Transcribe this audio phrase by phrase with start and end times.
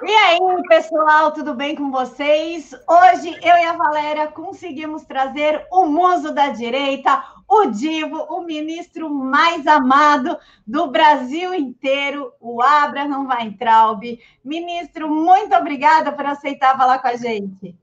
[0.00, 0.38] E aí,
[0.68, 2.72] pessoal, tudo bem com vocês?
[2.88, 9.10] Hoje eu e a Valéria conseguimos trazer o muso da direita, o divo, o ministro
[9.10, 14.20] mais amado do Brasil inteiro, o Abraham Weintraub.
[14.44, 17.74] Ministro, muito obrigada por aceitar falar com a gente.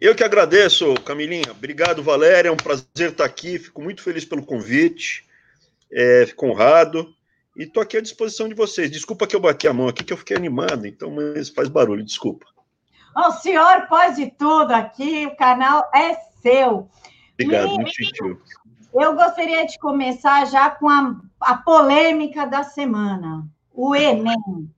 [0.00, 1.50] Eu que agradeço, Camilinha.
[1.50, 2.50] Obrigado, Valéria.
[2.50, 3.58] É um prazer estar aqui.
[3.58, 5.26] Fico muito feliz pelo convite.
[5.90, 7.15] É, fico honrado.
[7.56, 8.90] E estou aqui à disposição de vocês.
[8.90, 12.04] Desculpa que eu bati a mão aqui, que eu fiquei animado, então mas faz barulho,
[12.04, 12.44] desculpa.
[13.16, 16.86] O senhor pode tudo aqui, o canal é seu.
[17.32, 18.38] Obrigado, muito gentil.
[18.92, 24.70] Eu gostaria de começar já com a, a polêmica da semana, o Enem.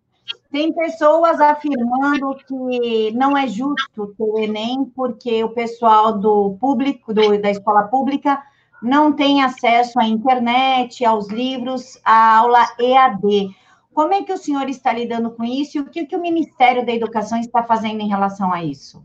[0.53, 7.13] Tem pessoas afirmando que não é justo ter o Enem, porque o pessoal do público,
[7.13, 8.41] do, da escola pública,
[8.83, 13.51] não tem acesso à internet, aos livros, à aula EAD.
[13.93, 16.87] Como é que o senhor está lidando com isso e o que, que o Ministério
[16.87, 19.05] da Educação está fazendo em relação a isso?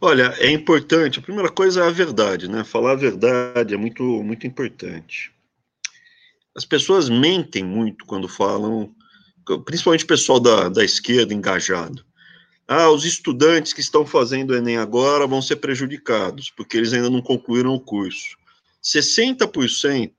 [0.00, 1.18] Olha, é importante.
[1.18, 2.64] A primeira coisa é a verdade, né?
[2.64, 5.32] Falar a verdade é muito, muito importante.
[6.54, 8.90] As pessoas mentem muito quando falam,
[9.64, 12.04] principalmente o pessoal da, da esquerda engajado.
[12.68, 17.08] Ah, os estudantes que estão fazendo o Enem agora vão ser prejudicados, porque eles ainda
[17.08, 18.36] não concluíram o curso.
[18.86, 20.12] 60%,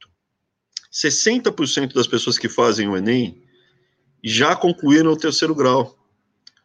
[0.92, 3.42] 60% das pessoas que fazem o Enem
[4.22, 5.98] já concluíram o terceiro grau.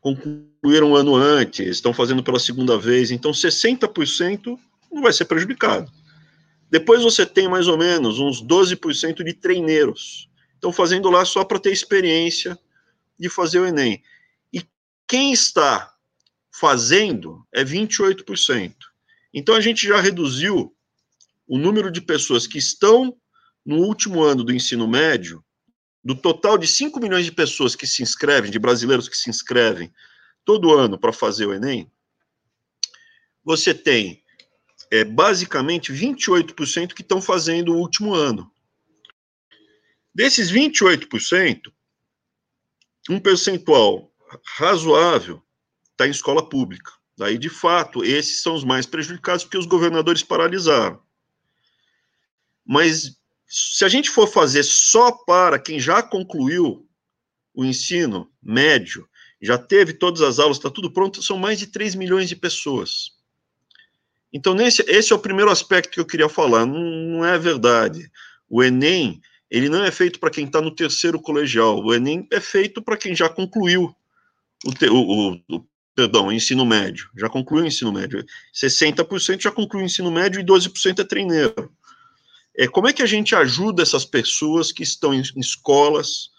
[0.00, 4.58] Concluíram um ano antes, estão fazendo pela segunda vez, então 60%
[4.90, 5.92] não vai ser prejudicado.
[6.68, 10.28] Depois você tem mais ou menos uns 12% de treineiros.
[10.54, 12.58] Estão fazendo lá só para ter experiência
[13.16, 14.02] de fazer o Enem.
[14.52, 14.62] E
[15.06, 15.94] quem está
[16.50, 18.74] fazendo é 28%.
[19.32, 20.74] Então a gente já reduziu
[21.46, 23.16] o número de pessoas que estão
[23.64, 25.44] no último ano do ensino médio,
[26.02, 29.92] do total de 5 milhões de pessoas que se inscrevem, de brasileiros que se inscrevem
[30.44, 31.90] todo ano para fazer o Enem,
[33.44, 34.22] você tem
[34.90, 38.50] é, basicamente 28% que estão fazendo o último ano.
[40.14, 41.72] Desses 28%,
[43.08, 44.12] um percentual
[44.56, 45.42] razoável
[45.90, 46.92] está em escola pública.
[47.16, 51.02] Daí, de fato, esses são os mais prejudicados porque os governadores paralisaram.
[52.72, 56.88] Mas se a gente for fazer só para quem já concluiu
[57.52, 59.06] o ensino médio,
[59.42, 63.10] já teve todas as aulas, está tudo pronto, são mais de 3 milhões de pessoas.
[64.32, 66.64] Então, nesse, esse é o primeiro aspecto que eu queria falar.
[66.64, 68.10] Não, não é verdade.
[68.48, 71.78] O Enem, ele não é feito para quem está no terceiro colegial.
[71.84, 73.94] O Enem é feito para quem já concluiu
[74.64, 77.10] o, te, o, o, perdão, o ensino médio.
[77.18, 78.24] Já concluiu o ensino médio.
[78.54, 81.70] 60% já concluiu o ensino médio e 12% é treineiro.
[82.56, 86.30] É, como é que a gente ajuda essas pessoas que estão em, escolas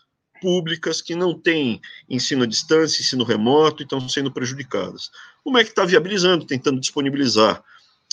[0.42, 5.10] públicas, que não têm ensino à distância, ensino remoto e estão sendo prejudicadas?
[5.44, 7.64] Como é que está viabilizando, tentando disponibilizar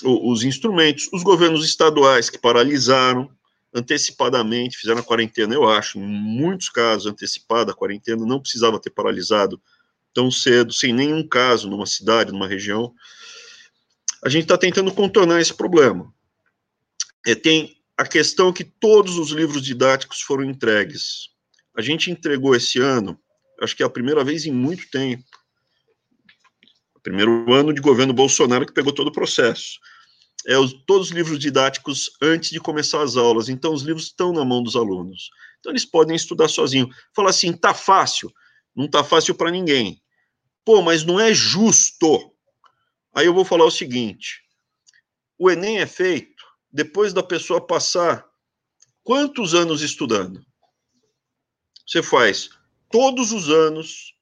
[0.03, 1.09] o, os instrumentos?
[1.13, 3.29] Os governos estaduais que paralisaram
[3.73, 8.89] antecipadamente, fizeram a quarentena, eu acho, em muitos casos, antecipada a quarentena, não precisava ter
[8.89, 9.61] paralisado
[10.13, 12.93] tão cedo, sem nenhum caso numa cidade, numa região.
[14.23, 16.13] A gente está tentando contornar esse problema.
[17.25, 21.29] É, tem a questão é que todos os livros didáticos foram entregues.
[21.77, 23.15] A gente entregou esse ano,
[23.61, 25.23] acho que é a primeira vez em muito tempo,
[27.03, 29.79] primeiro ano de governo Bolsonaro que pegou todo o processo.
[30.47, 34.33] É os, todos os livros didáticos antes de começar as aulas, então os livros estão
[34.33, 35.29] na mão dos alunos.
[35.59, 36.89] Então eles podem estudar sozinhos.
[37.15, 38.33] Falar assim, tá fácil?
[38.75, 40.01] Não tá fácil para ninguém.
[40.65, 42.33] Pô, mas não é justo.
[43.13, 44.41] Aí eu vou falar o seguinte:
[45.37, 46.30] o Enem é feito
[46.71, 48.25] depois da pessoa passar
[49.03, 50.45] quantos anos estudando?
[51.85, 52.49] Você faz
[52.89, 54.15] todos os anos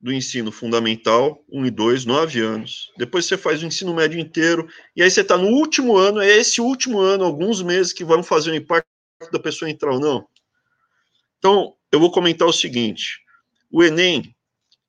[0.00, 2.92] do ensino fundamental, 1 e 2, 9 anos.
[2.98, 6.28] Depois você faz o ensino médio inteiro, e aí você está no último ano, é
[6.28, 8.88] esse último ano, alguns meses que vão fazer o impacto
[9.30, 10.26] da pessoa entrar ou não.
[11.38, 13.20] Então, eu vou comentar o seguinte:
[13.70, 14.34] o Enem,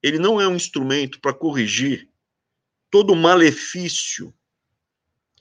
[0.02, 2.10] ele não é um instrumento para corrigir
[2.90, 4.34] todo o malefício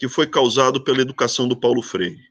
[0.02, 2.28] que foi causado pela educação do Paulo Freire.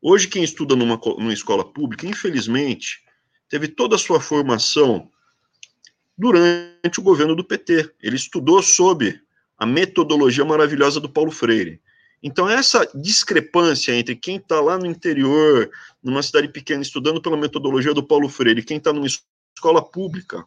[0.00, 3.02] Hoje, quem estuda numa, numa escola pública, infelizmente,
[3.48, 5.10] teve toda a sua formação
[6.16, 7.90] durante o governo do PT.
[8.00, 9.20] Ele estudou sob
[9.58, 11.82] a metodologia maravilhosa do Paulo Freire.
[12.22, 15.68] Então, essa discrepância entre quem está lá no interior,
[16.00, 19.08] numa cidade pequena, estudando pela metodologia do Paulo Freire, e quem está numa
[19.56, 20.46] escola pública,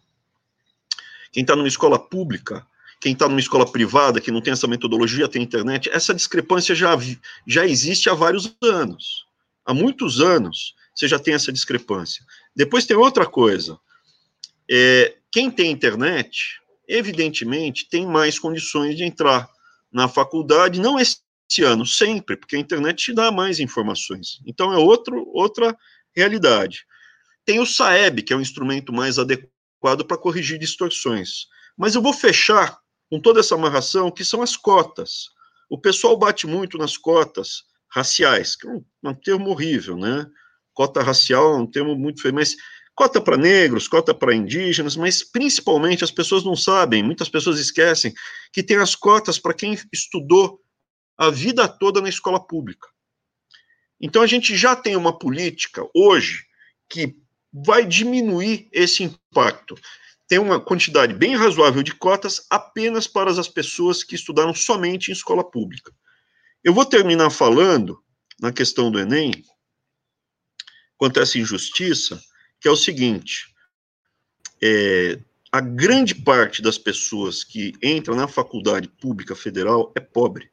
[1.29, 2.65] quem está numa escola pública,
[3.03, 6.97] quem está numa escola privada, que não tem essa metodologia, tem internet, essa discrepância já,
[7.45, 9.25] já existe há vários anos.
[9.65, 12.23] Há muitos anos você já tem essa discrepância.
[12.55, 13.77] Depois tem outra coisa.
[14.69, 19.49] É, quem tem internet evidentemente, tem mais condições de entrar
[19.91, 21.17] na faculdade, não esse
[21.63, 24.41] ano, sempre, porque a internet te dá mais informações.
[24.45, 25.77] Então, é outro, outra
[26.15, 26.85] realidade.
[27.45, 31.47] Tem o SAEB, que é um instrumento mais adequado para corrigir distorções.
[31.77, 32.79] Mas eu vou fechar
[33.13, 35.29] com toda essa amarração, que são as cotas.
[35.69, 40.25] O pessoal bate muito nas cotas raciais, que é um, um termo horrível, né?
[40.73, 42.55] Cota racial é um termo muito feio, mas
[42.95, 48.11] cota para negros, cota para indígenas, mas principalmente as pessoas não sabem, muitas pessoas esquecem
[48.51, 50.59] que tem as cotas para quem estudou
[51.15, 52.87] a vida toda na escola pública.
[54.01, 56.45] Então a gente já tem uma política hoje
[56.89, 57.15] que
[57.53, 59.75] vai diminuir esse impacto.
[60.27, 65.13] Tem uma quantidade bem razoável de cotas apenas para as pessoas que estudaram somente em
[65.13, 65.91] escola pública.
[66.63, 68.01] Eu vou terminar falando
[68.39, 69.31] na questão do Enem,
[70.97, 72.21] quanto a essa injustiça,
[72.59, 73.53] que é o seguinte:
[74.61, 75.19] é,
[75.51, 80.49] a grande parte das pessoas que entram na faculdade pública federal é pobre.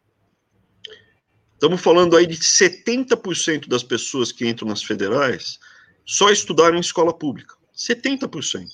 [1.55, 5.59] Estamos falando aí de 70% das pessoas que entram nas federais
[6.05, 7.55] só estudaram em escola pública.
[7.77, 8.67] 70%.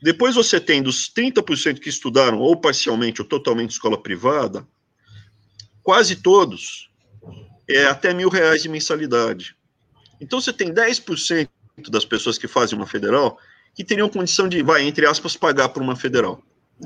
[0.00, 4.66] Depois você tem dos 30% que estudaram ou parcialmente ou totalmente escola privada,
[5.82, 6.88] quase todos
[7.68, 9.56] é até mil reais de mensalidade.
[10.20, 11.48] Então você tem 10%
[11.90, 13.38] das pessoas que fazem uma federal
[13.74, 16.42] que teriam condição de, vai, entre aspas, pagar por uma federal,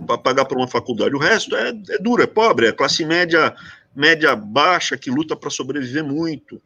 [0.06, 1.14] para pagar por uma faculdade.
[1.14, 3.54] O resto é, é duro, é pobre, é classe média,
[3.94, 6.60] média baixa que luta para sobreviver muito.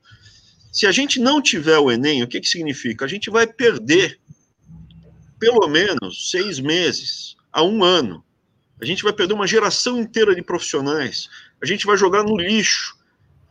[0.72, 3.04] Se a gente não tiver o Enem, o que, que significa?
[3.04, 4.18] A gente vai perder
[5.38, 8.24] pelo menos seis meses a um ano.
[8.80, 11.28] A gente vai perder uma geração inteira de profissionais.
[11.62, 12.96] A gente vai jogar no lixo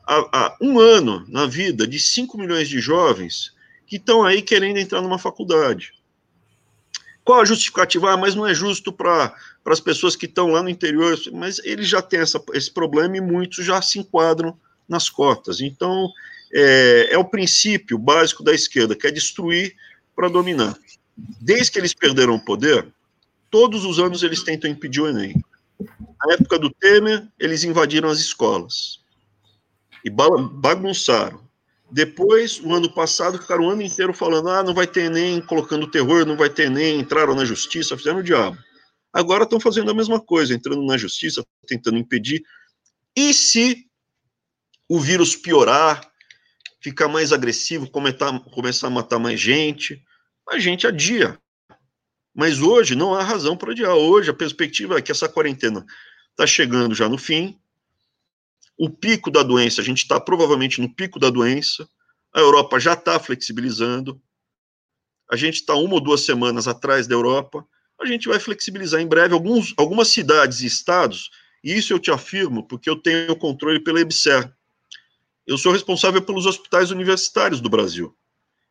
[0.08, 3.54] há, um ano na vida de 5 milhões de jovens
[3.88, 5.94] que estão aí querendo entrar numa faculdade.
[7.24, 8.12] Qual a justificativa?
[8.12, 9.36] Ah, mas não é justo para
[9.66, 13.22] as pessoas que estão lá no interior, mas eles já têm essa, esse problema e
[13.22, 14.56] muitos já se enquadram
[14.88, 15.60] nas cotas.
[15.60, 16.08] Então,
[16.54, 19.76] é, é o princípio básico da esquerda, que é destruir
[20.16, 20.78] para dominar.
[21.18, 22.92] Desde que eles perderam o poder,
[23.50, 25.34] todos os anos eles tentam impedir o Enem.
[26.26, 29.00] Na época do Temer, eles invadiram as escolas
[30.04, 31.44] e bagunçaram.
[31.92, 35.90] Depois, no ano passado, ficaram o ano inteiro falando: ah, não vai ter Enem, colocando
[35.90, 38.58] terror, não vai ter Enem, entraram na justiça, fizeram o diabo.
[39.14, 42.44] Agora estão fazendo a mesma coisa, entrando na justiça, tentando impedir.
[43.16, 43.86] E se
[44.90, 46.02] o vírus piorar,
[46.82, 50.04] ficar mais agressivo, começar a matar mais gente,
[50.50, 51.40] a gente adia.
[52.34, 53.96] Mas hoje não há razão para adiar.
[53.96, 55.86] Hoje a perspectiva é que essa quarentena
[56.32, 57.58] está chegando já no fim,
[58.78, 61.88] o pico da doença, a gente está provavelmente no pico da doença,
[62.34, 64.22] a Europa já está flexibilizando,
[65.32, 67.66] a gente está uma ou duas semanas atrás da Europa,
[68.00, 71.30] a gente vai flexibilizar em breve alguns, algumas cidades e estados,
[71.64, 74.54] e isso eu te afirmo porque eu tenho controle pela EBSER.
[75.48, 78.16] Eu sou responsável pelos hospitais universitários do Brasil.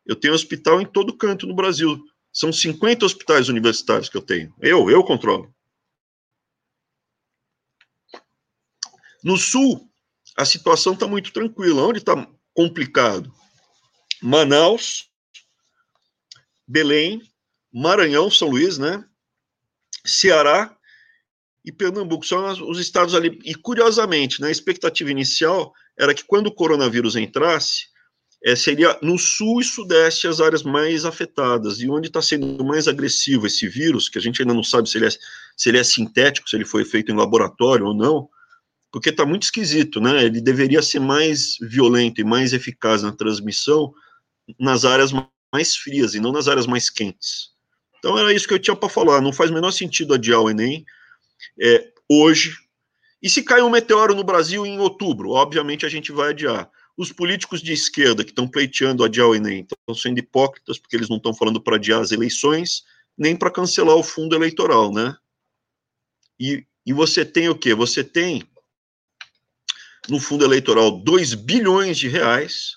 [0.07, 2.03] Eu tenho hospital em todo canto no Brasil.
[2.33, 4.55] São 50 hospitais universitários que eu tenho.
[4.61, 5.55] Eu, eu controlo.
[9.23, 9.89] No Sul,
[10.37, 11.87] a situação está muito tranquila.
[11.87, 13.33] Onde está complicado?
[14.23, 15.09] Manaus,
[16.67, 17.23] Belém,
[17.73, 19.05] Maranhão, São Luís, né?
[20.05, 20.77] Ceará
[21.65, 23.39] e Pernambuco são os estados ali.
[23.45, 27.87] E curiosamente, né, a expectativa inicial era que quando o coronavírus entrasse,
[28.45, 31.81] é, seria no sul e sudeste as áreas mais afetadas.
[31.81, 34.99] E onde está sendo mais agressivo esse vírus, que a gente ainda não sabe se
[34.99, 35.11] ele, é,
[35.57, 38.29] se ele é sintético, se ele foi feito em laboratório ou não,
[38.93, 40.25] porque está muito esquisito, né?
[40.25, 43.95] Ele deveria ser mais violento e mais eficaz na transmissão
[44.61, 45.11] nas áreas
[45.53, 47.49] mais frias e não nas áreas mais quentes.
[47.99, 49.23] Então era isso que eu tinha para falar.
[49.23, 50.85] Não faz o menor sentido adiar o Enem
[51.59, 52.55] é, hoje.
[53.23, 56.71] E se cai um meteoro no Brasil em outubro, obviamente a gente vai adiar.
[56.97, 61.09] Os políticos de esquerda que estão pleiteando adiar o Enem estão sendo hipócritas porque eles
[61.09, 62.85] não estão falando para adiar as eleições
[63.17, 65.17] nem para cancelar o fundo eleitoral, né?
[66.39, 67.75] E, e você tem o quê?
[67.75, 68.43] Você tem
[70.09, 72.77] no fundo eleitoral 2 bilhões de reais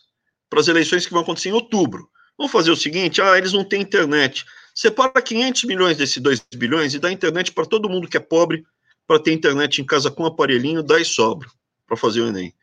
[0.50, 2.10] para as eleições que vão acontecer em outubro.
[2.38, 4.46] Vamos fazer o seguinte: ah, eles não têm internet.
[4.74, 8.66] Separa 500 milhões desses 2 bilhões e dá internet para todo mundo que é pobre,
[9.08, 11.50] para ter internet em casa com aparelhinho, dá e sobra
[11.88, 12.54] para fazer o Enem.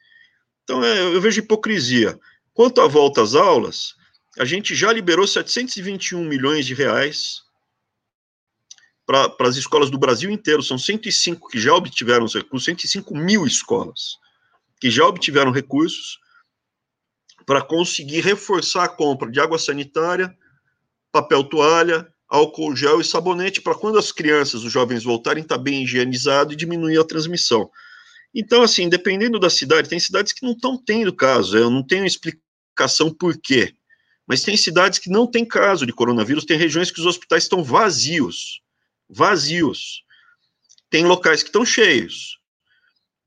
[0.64, 2.18] Então, é, eu vejo hipocrisia.
[2.52, 3.94] Quanto à volta às aulas,
[4.38, 7.42] a gente já liberou 721 milhões de reais
[9.06, 10.62] para as escolas do Brasil inteiro.
[10.62, 14.16] São 105 que já obtiveram os recursos, 105 mil escolas
[14.80, 16.18] que já obtiveram recursos
[17.46, 20.36] para conseguir reforçar a compra de água sanitária,
[21.12, 25.62] papel toalha, álcool gel e sabonete para quando as crianças, os jovens voltarem, estar tá
[25.62, 27.70] bem higienizado e diminuir a transmissão.
[28.34, 32.04] Então, assim, dependendo da cidade, tem cidades que não estão tendo caso, eu não tenho
[32.04, 33.74] explicação por quê,
[34.26, 37.62] mas tem cidades que não tem caso de coronavírus, tem regiões que os hospitais estão
[37.62, 38.60] vazios,
[39.08, 40.02] vazios.
[40.90, 42.38] Tem locais que estão cheios.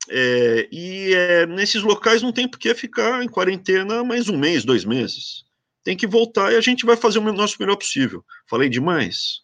[0.10, 4.64] É, e é, nesses locais não tem por que ficar em quarentena mais um mês,
[4.64, 5.46] dois meses.
[5.84, 8.24] Tem que voltar e a gente vai fazer o nosso melhor possível.
[8.50, 9.42] Falei demais?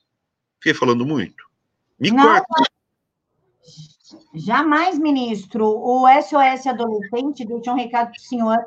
[0.60, 1.43] Fiquei falando muito?
[2.00, 2.46] Me não, corta.
[4.34, 5.65] Jamais, ministro.
[5.65, 8.58] O SOS Adolescente deixou um recado para o senhor.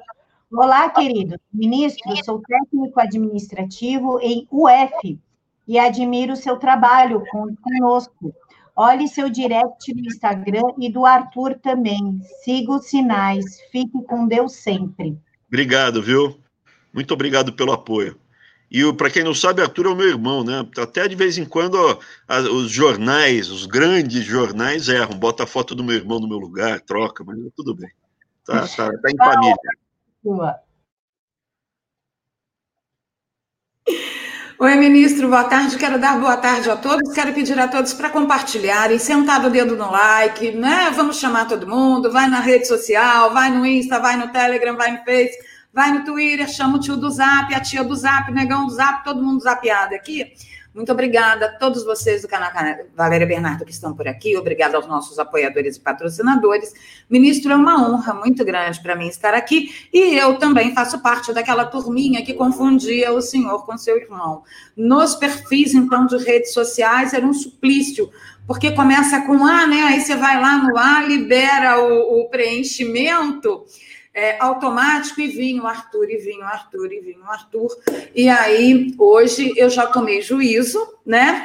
[0.52, 1.38] Olá, querido.
[1.52, 5.18] Ministro, sou técnico administrativo em UF
[5.66, 8.34] e admiro seu trabalho conosco.
[8.76, 12.20] Olhe seu direct no Instagram e do Arthur também.
[12.44, 13.60] Siga os sinais.
[13.72, 15.18] Fique com Deus sempre.
[15.48, 16.38] Obrigado, viu?
[16.92, 18.18] Muito obrigado pelo apoio.
[18.70, 20.66] E para quem não sabe, Arthur é o meu irmão, né?
[20.76, 21.98] Até de vez em quando ó,
[22.52, 26.80] os jornais, os grandes jornais erram, bota a foto do meu irmão no meu lugar,
[26.80, 27.90] troca, mas tudo bem.
[28.44, 29.56] Tá, tá, tá em família.
[34.58, 35.76] Oi, ministro, boa tarde.
[35.76, 37.12] Quero dar boa tarde a todos.
[37.12, 40.90] Quero pedir a todos para compartilharem, sentar o dedo no like, né?
[40.94, 42.10] Vamos chamar todo mundo.
[42.10, 45.45] Vai na rede social, vai no Insta, vai no Telegram, vai no Face
[45.76, 48.72] vai no Twitter, chama o tio do Zap, a tia do Zap, o negão do
[48.72, 50.32] Zap, todo mundo zapeado aqui.
[50.74, 52.50] Muito obrigada a todos vocês do canal
[52.94, 54.34] Valéria Bernardo que estão por aqui.
[54.38, 56.72] Obrigada aos nossos apoiadores e patrocinadores.
[57.10, 59.70] Ministro, é uma honra muito grande para mim estar aqui.
[59.92, 64.44] E eu também faço parte daquela turminha que confundia o senhor com seu irmão.
[64.74, 68.10] Nos perfis, então, de redes sociais, era um suplício,
[68.46, 69.82] porque começa com A, né?
[69.82, 73.64] Aí você vai lá no A, libera o, o preenchimento
[74.16, 77.68] é, automático e vinho Arthur, e vinho Arthur, e vinho Arthur.
[78.14, 81.44] E aí, hoje, eu já tomei juízo, né?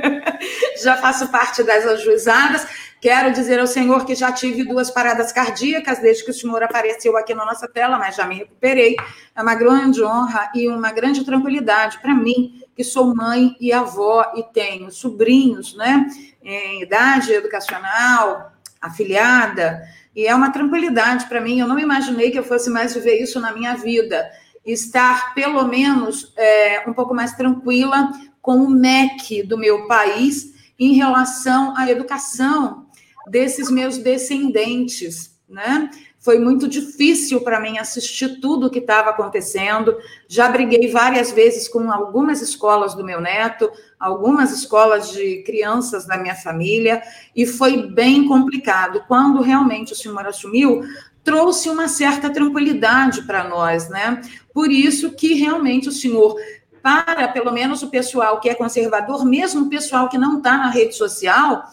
[0.82, 2.66] já faço parte das ajuizadas.
[3.02, 7.18] Quero dizer ao senhor que já tive duas paradas cardíacas desde que o senhor apareceu
[7.18, 8.96] aqui na nossa tela, mas já me recuperei.
[9.36, 14.32] É uma grande honra e uma grande tranquilidade para mim, que sou mãe e avó
[14.36, 16.06] e tenho sobrinhos, né,
[16.42, 19.82] em idade educacional, afiliada.
[20.14, 21.58] E é uma tranquilidade para mim.
[21.58, 24.30] Eu não imaginei que eu fosse mais viver isso na minha vida.
[24.64, 28.10] Estar, pelo menos, é, um pouco mais tranquila
[28.42, 32.86] com o MEC do meu país em relação à educação
[33.28, 35.90] desses meus descendentes, né?
[36.20, 39.96] Foi muito difícil para mim assistir tudo o que estava acontecendo.
[40.28, 46.18] Já briguei várias vezes com algumas escolas do meu neto, algumas escolas de crianças da
[46.18, 47.02] minha família,
[47.34, 49.02] e foi bem complicado.
[49.08, 50.82] Quando realmente o senhor assumiu,
[51.24, 54.20] trouxe uma certa tranquilidade para nós, né?
[54.52, 56.36] Por isso que realmente o senhor
[56.82, 60.70] para pelo menos o pessoal que é conservador, mesmo o pessoal que não está na
[60.70, 61.64] rede social,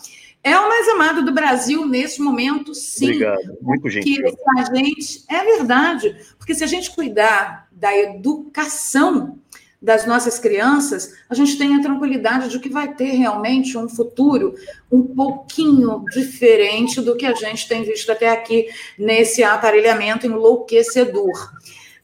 [0.44, 3.06] é o mais amado do Brasil nesse momento, sim.
[3.06, 4.24] Obrigado, muito gentil.
[4.58, 9.40] a gente, é verdade, porque se a gente cuidar da educação
[9.82, 14.56] das nossas crianças, a gente tem a tranquilidade de que vai ter realmente um futuro
[14.92, 18.68] um pouquinho diferente do que a gente tem visto até aqui
[18.98, 21.52] nesse aparelhamento enlouquecedor.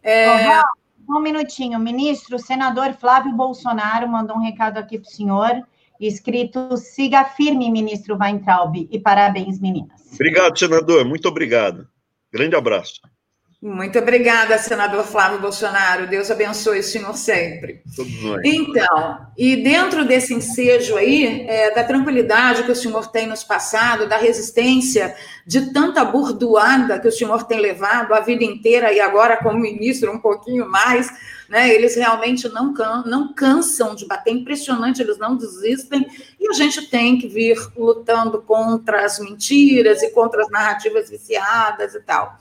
[0.03, 0.61] É...
[1.09, 5.63] Um minutinho, ministro, o senador Flávio Bolsonaro mandou um recado aqui para o senhor
[6.07, 10.01] escrito Siga firme, ministro Weintraub, e parabéns, meninas.
[10.13, 11.87] Obrigado, senador, muito obrigado.
[12.31, 13.01] Grande abraço.
[13.63, 16.05] Muito obrigada, senador Flávio Bolsonaro.
[16.05, 17.81] Deus abençoe o senhor sempre.
[18.43, 24.07] Então, e dentro desse ensejo aí, é, da tranquilidade que o senhor tem nos passado,
[24.07, 29.37] da resistência de tanta burdoada que o senhor tem levado a vida inteira e agora
[29.37, 31.09] como ministro um pouquinho mais,
[31.49, 31.73] né?
[31.73, 36.05] Eles realmente não, can, não cansam de bater, impressionante, eles não desistem,
[36.39, 41.95] e a gente tem que vir lutando contra as mentiras e contra as narrativas viciadas
[41.95, 42.37] e tal.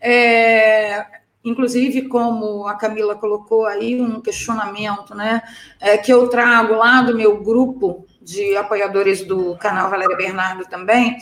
[0.00, 5.42] É, inclusive, como a Camila colocou aí, um questionamento, né,
[5.80, 11.18] é, que eu trago lá do meu grupo de apoiadores do canal Valéria Bernardo também,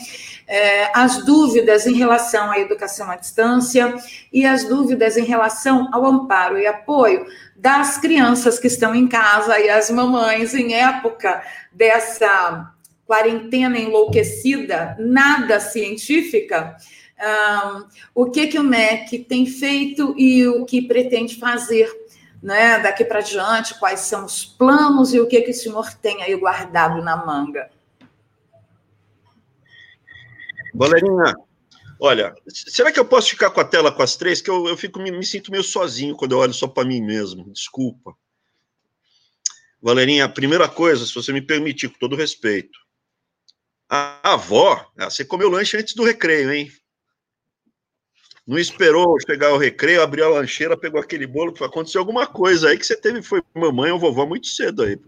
[0.47, 3.93] é, as dúvidas em relação à educação à distância
[4.31, 7.25] e as dúvidas em relação ao amparo e apoio
[7.55, 12.73] das crianças que estão em casa e as mamães em época dessa
[13.05, 16.75] quarentena enlouquecida, nada científica.
[17.23, 21.89] Um, o que, que o MEC tem feito e o que pretende fazer
[22.43, 26.21] né, daqui para diante, quais são os planos e o que, que o senhor tem
[26.21, 27.71] aí guardado na manga?
[30.73, 31.33] Valerinha,
[31.97, 34.41] olha, será que eu posso ficar com a tela com as três?
[34.41, 37.01] Que eu, eu fico, me, me sinto meio sozinho quando eu olho só para mim
[37.01, 38.13] mesmo, desculpa.
[39.81, 42.77] Valerinha, a primeira coisa, se você me permitir, com todo respeito,
[43.89, 46.71] a avó, você comeu lanche antes do recreio, hein?
[48.45, 52.77] Não esperou chegar o recreio, abriu a lancheira, pegou aquele bolo, aconteceu alguma coisa aí
[52.77, 54.99] que você teve, foi mamãe ou vovó muito cedo aí.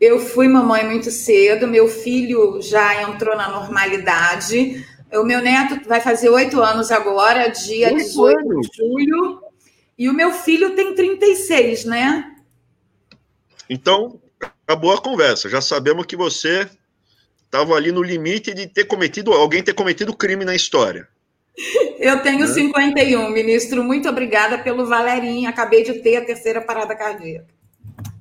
[0.00, 4.86] Eu fui mamãe muito cedo, meu filho já entrou na normalidade.
[5.12, 9.42] O meu neto vai fazer oito anos agora, dia 18 de julho.
[9.98, 12.36] E o meu filho tem 36, né?
[13.68, 14.20] Então,
[14.64, 15.48] acabou a conversa.
[15.50, 16.68] Já sabemos que você
[17.44, 21.08] estava ali no limite de ter cometido, alguém ter cometido crime na história.
[21.98, 22.46] Eu tenho né?
[22.46, 23.82] 51, ministro.
[23.82, 25.48] Muito obrigada pelo Valerinho.
[25.48, 27.58] Acabei de ter a terceira parada cardíaca.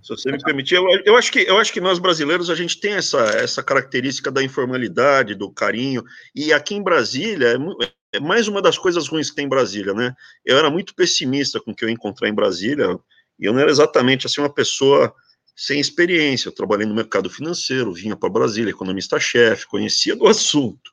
[0.01, 2.79] Se você me permitir, eu, eu, acho que, eu acho que nós brasileiros a gente
[2.79, 6.03] tem essa, essa característica da informalidade, do carinho.
[6.33, 9.93] E aqui em Brasília, é, é mais uma das coisas ruins que tem em Brasília,
[9.93, 10.15] né?
[10.45, 12.97] Eu era muito pessimista com o que eu encontrei em Brasília,
[13.37, 15.13] e eu não era exatamente assim uma pessoa
[15.55, 16.47] sem experiência.
[16.47, 20.89] Eu trabalhei no mercado financeiro, vinha para Brasília, economista-chefe, conhecia do assunto.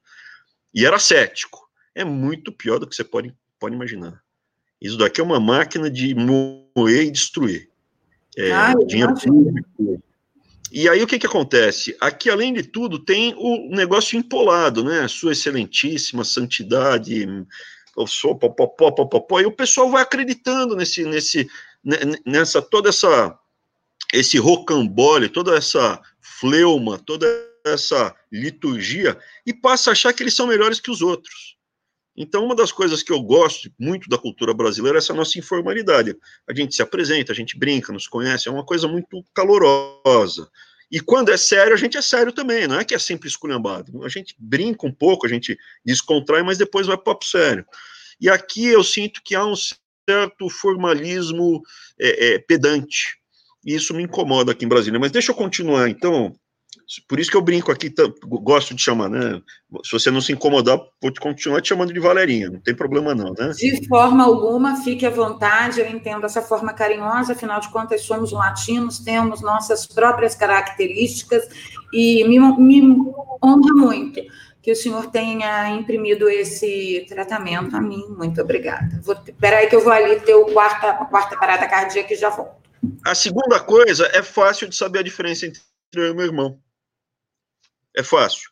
[0.74, 1.63] E era cético.
[1.94, 4.22] É muito pior do que você pode, pode imaginar.
[4.80, 7.68] Isso daqui é uma máquina de moer e destruir.
[8.36, 10.02] É, Ai, dinheiro público.
[10.72, 11.96] E aí o que, que acontece?
[12.00, 15.06] Aqui, além de tudo, tem o negócio empolado, né?
[15.06, 17.24] Sua excelentíssima santidade,
[17.96, 21.48] eu sou popopó, popopó, e o pessoal vai acreditando nesse, nesse,
[22.26, 23.38] nessa, toda essa
[24.12, 27.26] esse rocambole, toda essa fleuma, toda
[27.64, 31.53] essa liturgia, e passa a achar que eles são melhores que os outros.
[32.16, 36.16] Então, uma das coisas que eu gosto muito da cultura brasileira é essa nossa informalidade.
[36.48, 40.48] A gente se apresenta, a gente brinca, nos conhece, é uma coisa muito calorosa.
[40.90, 44.04] E quando é sério, a gente é sério também, não é que é sempre esculhambado.
[44.04, 47.66] A gente brinca um pouco, a gente descontrai, mas depois vai para papo sério.
[48.20, 51.62] E aqui eu sinto que há um certo formalismo
[51.98, 53.16] é, é, pedante.
[53.64, 55.00] E isso me incomoda aqui em Brasília.
[55.00, 56.32] Mas deixa eu continuar, então.
[57.08, 57.92] Por isso que eu brinco aqui,
[58.24, 59.40] gosto de chamar, né?
[59.84, 63.32] Se você não se incomodar, vou continuar te chamando de Valerinha, não tem problema não,
[63.38, 63.52] né?
[63.56, 68.32] De forma alguma, fique à vontade, eu entendo essa forma carinhosa, afinal de contas, somos
[68.32, 71.48] latinos, temos nossas próprias características,
[71.92, 72.82] e me, me
[73.42, 74.20] honra muito
[74.64, 78.02] que o senhor tenha imprimido esse tratamento a mim.
[78.16, 78.98] Muito obrigada.
[79.28, 82.30] Espera aí que eu vou ali ter o quarta, a quarta parada cardíaca e já
[82.30, 82.64] volto.
[83.04, 85.60] A segunda coisa é fácil de saber a diferença entre
[85.94, 86.58] eu e meu irmão.
[87.96, 88.50] É fácil.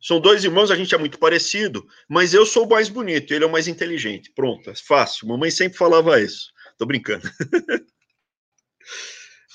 [0.00, 3.44] São dois irmãos, a gente é muito parecido, mas eu sou o mais bonito, ele
[3.44, 4.32] é o mais inteligente.
[4.34, 5.28] Pronto, é fácil.
[5.28, 6.50] Mamãe sempre falava isso.
[6.78, 7.28] Tô brincando.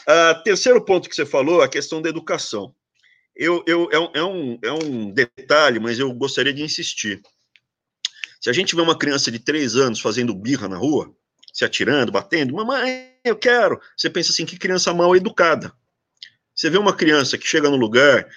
[0.08, 2.76] uh, terceiro ponto que você falou, a questão da educação.
[3.36, 7.22] Eu, eu, é, um, é, um, é um detalhe, mas eu gostaria de insistir.
[8.40, 11.12] Se a gente vê uma criança de três anos fazendo birra na rua,
[11.52, 13.82] se atirando, batendo, mamãe, eu quero.
[13.98, 15.74] Você pensa assim, que criança mal educada.
[16.54, 18.30] Você vê uma criança que chega no lugar,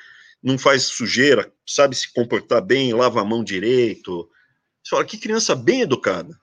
[0.42, 4.28] não faz sujeira, sabe se comportar bem, lava a mão direito.
[4.82, 6.38] Você fala, que criança bem educada.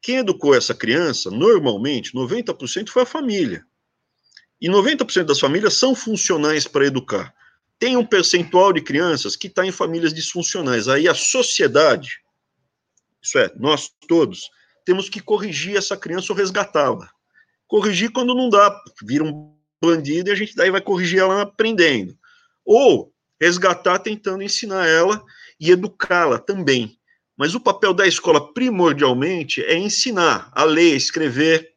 [0.00, 3.64] Quem educou essa criança, normalmente, 90% foi a família.
[4.60, 7.34] E 90% das famílias são funcionais para educar.
[7.78, 10.88] Tem um percentual de crianças que está em famílias disfuncionais.
[10.88, 12.20] Aí a sociedade,
[13.20, 14.50] isso é, nós todos,
[14.84, 17.10] temos que corrigir essa criança ou resgatá-la
[17.72, 22.14] corrigir quando não dá, vira um bandido e a gente daí vai corrigir ela aprendendo.
[22.66, 23.10] Ou
[23.42, 25.20] resgatar tentando ensinar ela
[25.58, 26.96] e educá-la também.
[27.36, 31.74] Mas o papel da escola, primordialmente, é ensinar a ler, escrever.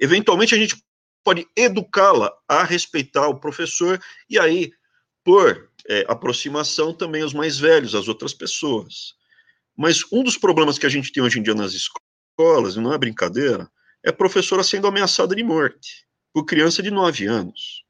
[0.00, 0.74] Eventualmente, a gente
[1.22, 4.72] pode educá-la a respeitar o professor e aí,
[5.22, 9.14] por é, aproximação, também os mais velhos, as outras pessoas.
[9.76, 12.92] Mas um dos problemas que a gente tem hoje em dia nas escolas, e não
[12.92, 13.70] é brincadeira,
[14.02, 17.84] é professora sendo ameaçada de morte por criança de 9 anos.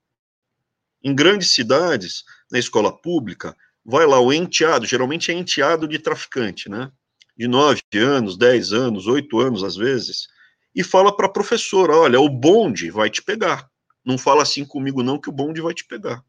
[1.03, 6.69] Em grandes cidades, na escola pública, vai lá o enteado, geralmente é enteado de traficante,
[6.69, 6.91] né?
[7.37, 10.29] De 9 anos, 10 anos, 8 anos às vezes,
[10.75, 13.69] e fala para a professora: olha, o bonde vai te pegar.
[14.05, 16.25] Não fala assim comigo, não, que o bonde vai te pegar.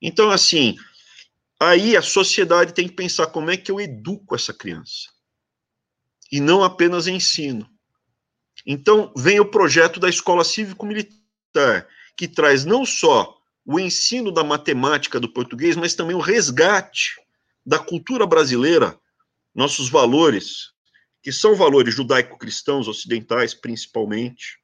[0.00, 0.76] Então, assim,
[1.58, 5.08] aí a sociedade tem que pensar como é que eu educo essa criança.
[6.30, 7.68] E não apenas ensino.
[8.66, 13.37] Então, vem o projeto da Escola Cívico-Militar, que traz não só
[13.70, 17.20] o ensino da matemática do português, mas também o resgate
[17.66, 18.98] da cultura brasileira,
[19.54, 20.70] nossos valores,
[21.22, 24.58] que são valores judaico-cristãos ocidentais, principalmente,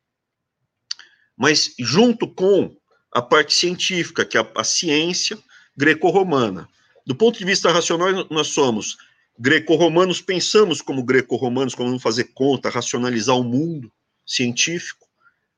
[1.37, 2.75] mas junto com
[3.13, 5.39] a parte científica, que é a, ciência
[5.77, 6.67] greco-romana.
[7.07, 8.97] Do ponto de vista racional, nós somos
[9.39, 13.93] greco-romanos pensamos como greco-romanos, como fazer conta, racionalizar o mundo
[14.25, 15.04] científico,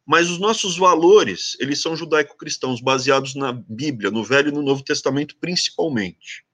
[0.06, 4.84] mas os nossos valores, eles são judaico-cristãos, baseados na Bíblia, no Velho e no Novo
[4.84, 6.46] Testamento, principalmente.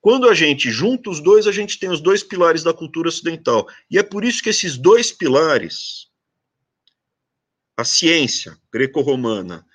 [0.00, 3.68] Quando a gente junta os dois, a gente tem os dois pilares da cultura ocidental.
[3.90, 6.06] E é por isso que esses dois pilares,
[7.76, 9.66] a ciência greco-romana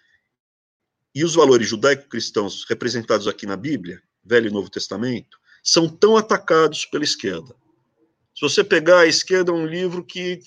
[1.14, 6.86] e os valores judaico-cristãos representados aqui na Bíblia, Velho e Novo Testamento, são tão atacados
[6.86, 7.54] pela esquerda.
[8.34, 10.40] Se você pegar a esquerda, é um livro que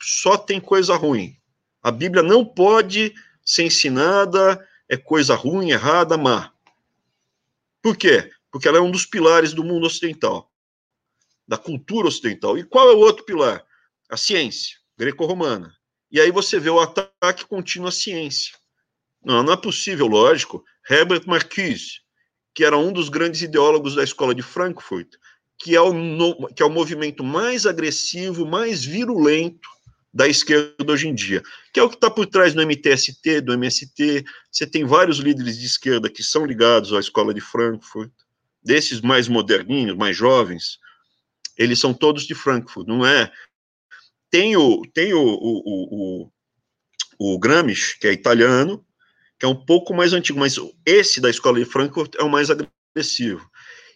[0.00, 1.36] só tem coisa ruim.
[1.84, 6.50] A Bíblia não pode ser ensinada, é coisa ruim, errada, má.
[7.82, 8.32] Por quê?
[8.50, 10.50] Porque ela é um dos pilares do mundo ocidental,
[11.46, 12.56] da cultura ocidental.
[12.56, 13.62] E qual é o outro pilar?
[14.08, 15.76] A ciência greco-romana.
[16.10, 18.56] E aí você vê o ataque contínuo à ciência.
[19.22, 20.64] Não, não é possível, lógico.
[20.88, 22.00] Herbert Marcuse,
[22.54, 25.16] que era um dos grandes ideólogos da escola de Frankfurt,
[25.58, 29.73] que é o, no, que é o movimento mais agressivo, mais virulento
[30.14, 33.52] da esquerda hoje em dia, que é o que está por trás do MTST, do
[33.52, 34.24] MST.
[34.50, 38.12] Você tem vários líderes de esquerda que são ligados à escola de Frankfurt,
[38.62, 40.78] desses mais moderninhos, mais jovens,
[41.56, 43.30] eles são todos de Frankfurt, não é?
[44.30, 46.30] Tem o, tem o, o,
[47.18, 48.84] o, o Gramsci, que é italiano,
[49.38, 52.48] que é um pouco mais antigo, mas esse da escola de Frankfurt é o mais
[52.50, 53.48] agressivo.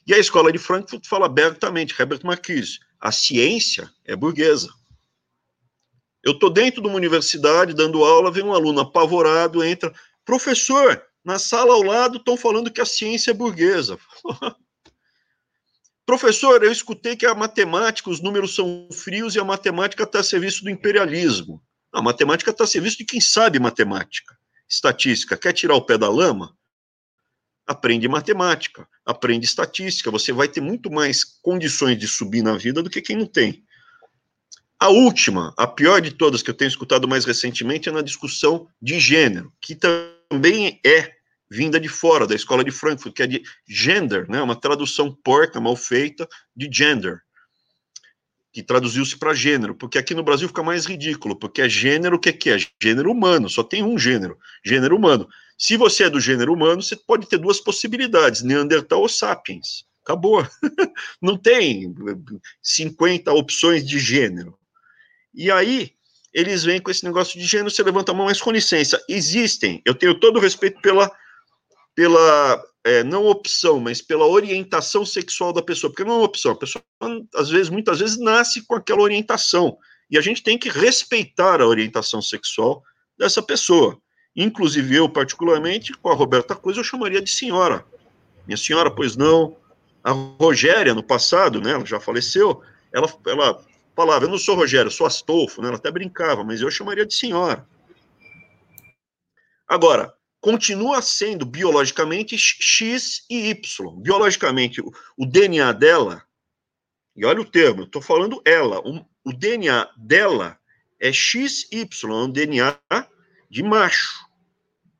[0.07, 4.73] E a escola de Frankfurt fala abertamente, Herbert Marcuse, a ciência é burguesa.
[6.29, 9.91] Eu estou dentro de uma universidade dando aula, vem um aluno apavorado, entra,
[10.27, 13.99] professor, na sala ao lado estão falando que a ciência é burguesa.
[16.05, 20.23] professor, eu escutei que a matemática, os números são frios e a matemática está a
[20.23, 21.62] serviço do imperialismo.
[21.91, 24.37] A matemática está a serviço de quem sabe matemática
[24.69, 26.55] estatística, quer tirar o pé da lama?
[27.67, 32.91] Aprende matemática, aprende estatística, você vai ter muito mais condições de subir na vida do
[32.91, 33.64] que quem não tem.
[34.81, 38.69] A última, a pior de todas que eu tenho escutado mais recentemente é na discussão
[38.81, 41.12] de gênero, que também é
[41.51, 45.61] vinda de fora, da escola de Frankfurt, que é de gender, né, uma tradução porca,
[45.61, 47.23] mal feita, de gender
[48.59, 52.19] que traduziu-se para gênero, porque aqui no Brasil fica mais ridículo, porque é gênero, o
[52.19, 52.57] que, que é?
[52.83, 55.29] Gênero humano, só tem um gênero, gênero humano.
[55.57, 59.85] Se você é do gênero humano, você pode ter duas possibilidades, Neandertal ou Sapiens.
[60.03, 60.45] Acabou.
[61.23, 61.95] Não tem
[62.61, 64.58] 50 opções de gênero.
[65.38, 65.92] E aí,
[66.35, 69.81] eles vêm com esse negócio de gênero, você levanta a mão, mas com licença, existem,
[69.85, 71.09] eu tenho todo o respeito pela,
[71.94, 76.51] pela é, não opção, mas pela orientação sexual da pessoa, porque não é uma opção,
[76.51, 76.83] a pessoa,
[77.37, 79.79] às vezes, muitas vezes, nasce com aquela orientação,
[80.11, 82.83] e a gente tem que respeitar a orientação sexual
[83.16, 83.96] dessa pessoa.
[84.35, 87.85] Inclusive, eu, particularmente, com a Roberta Coisa, eu chamaria de senhora.
[88.44, 89.57] Minha senhora, pois não.
[90.03, 92.61] A Rogéria, no passado, né, ela já faleceu,
[92.92, 93.68] ela, ela
[93.99, 97.05] falava, eu não sou Rogéria, eu sou Astolfo, né, ela até brincava, mas eu chamaria
[97.05, 97.67] de senhora.
[99.67, 104.01] Agora, continua sendo biologicamente X e Y.
[104.01, 106.23] Biologicamente, o, DNA dela,
[107.17, 108.81] e olha o termo, eu estou falando ela,
[109.25, 110.57] o DNA dela
[111.01, 112.79] é XY, é um DNA
[113.51, 114.29] de macho.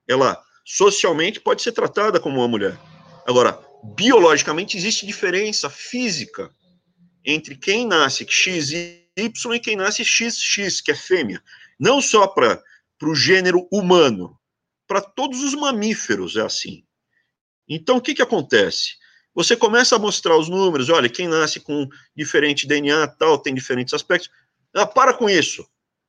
[0.09, 2.77] Ela socialmente pode ser tratada como uma mulher.
[3.25, 6.53] Agora, biologicamente existe diferença física
[7.31, 11.43] entre quem nasce XY e quem nasce XX, que é fêmea.
[11.79, 12.63] Não só para
[13.03, 14.35] o gênero humano,
[14.87, 16.83] para todos os mamíferos é assim.
[17.69, 18.97] Então, o que, que acontece?
[19.35, 21.87] Você começa a mostrar os números, olha, quem nasce com
[22.17, 24.31] diferente DNA, tal, tem diferentes aspectos.
[24.75, 25.69] Ah, para com isso.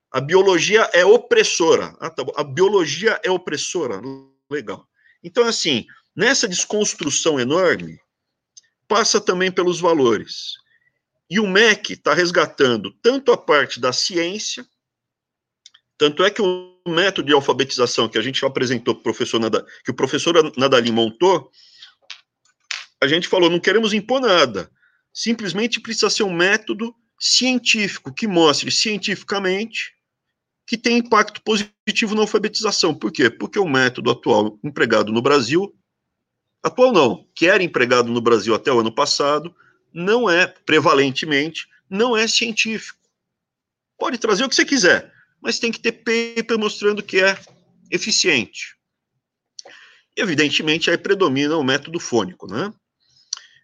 [0.10, 1.98] A biologia é opressora.
[2.00, 4.02] Ah, tá a biologia é opressora.
[4.50, 4.88] Legal.
[5.22, 8.00] Então, assim, nessa desconstrução enorme,
[8.88, 10.54] passa também pelos valores.
[11.30, 14.66] E o MEC está resgatando tanto a parte da ciência,
[15.98, 19.94] tanto é que o método de alfabetização que a gente apresentou professor Nada, que o
[19.94, 21.52] professor Nadali montou,
[23.02, 24.72] a gente falou, não queremos impor nada.
[25.14, 29.94] Simplesmente precisa ser um método científico que mostre cientificamente
[30.66, 32.94] que tem impacto positivo na alfabetização.
[32.94, 33.30] Por quê?
[33.30, 35.76] Porque o método atual empregado no Brasil,
[36.62, 39.54] atual não, que era empregado no Brasil até o ano passado,
[39.94, 43.00] não é prevalentemente, não é científico.
[43.98, 47.38] Pode trazer o que você quiser, mas tem que ter paper mostrando que é
[47.92, 48.76] eficiente.
[50.16, 52.74] Evidentemente, aí predomina o método fônico, né?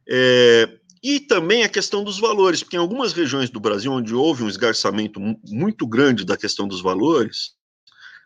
[0.08, 0.70] É,
[1.04, 4.50] e também a questão dos valores, porque em algumas regiões do Brasil, onde houve um
[4.50, 7.56] esgarçamento muito grande da questão dos valores,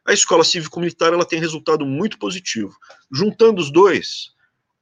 [0.06, 2.76] a escola cívico-militar ela tem resultado muito positivo.
[3.12, 4.32] Juntando os dois,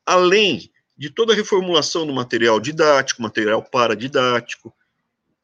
[0.06, 4.74] além de toda a reformulação do material didático, material paradidático,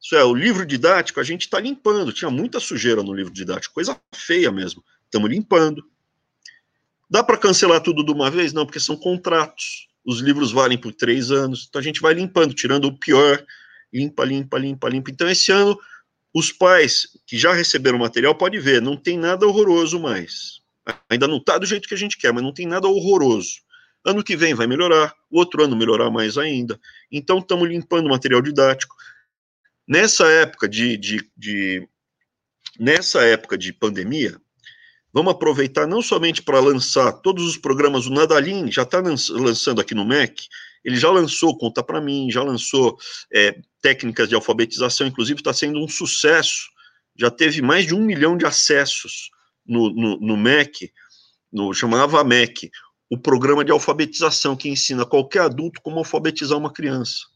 [0.00, 2.12] Isso é, o livro didático a gente está limpando.
[2.12, 4.84] Tinha muita sujeira no livro didático, coisa feia mesmo.
[5.04, 5.84] Estamos limpando.
[7.08, 8.52] Dá para cancelar tudo de uma vez?
[8.52, 9.88] Não, porque são contratos.
[10.04, 11.66] Os livros valem por três anos.
[11.68, 13.42] Então a gente vai limpando, tirando o pior.
[13.92, 15.10] Limpa, limpa, limpa, limpa.
[15.10, 15.78] Então esse ano,
[16.34, 20.60] os pais que já receberam material, pode ver, não tem nada horroroso mais.
[21.08, 23.62] Ainda não está do jeito que a gente quer, mas não tem nada horroroso.
[24.04, 26.78] Ano que vem vai melhorar, o outro ano melhorar mais ainda.
[27.10, 28.94] Então estamos limpando o material didático.
[29.86, 31.88] Nessa época de, de, de,
[32.78, 34.40] nessa época de pandemia,
[35.12, 39.94] vamos aproveitar não somente para lançar todos os programas, o Nadalim já está lançando aqui
[39.94, 40.46] no MEC,
[40.84, 42.96] ele já lançou Conta para mim, já lançou
[43.32, 46.70] é, técnicas de alfabetização, inclusive está sendo um sucesso,
[47.16, 49.30] já teve mais de um milhão de acessos
[49.66, 50.92] no, no, no MEC,
[51.52, 52.70] no, chamava MEC,
[53.10, 57.26] o programa de alfabetização que ensina qualquer adulto como alfabetizar uma criança.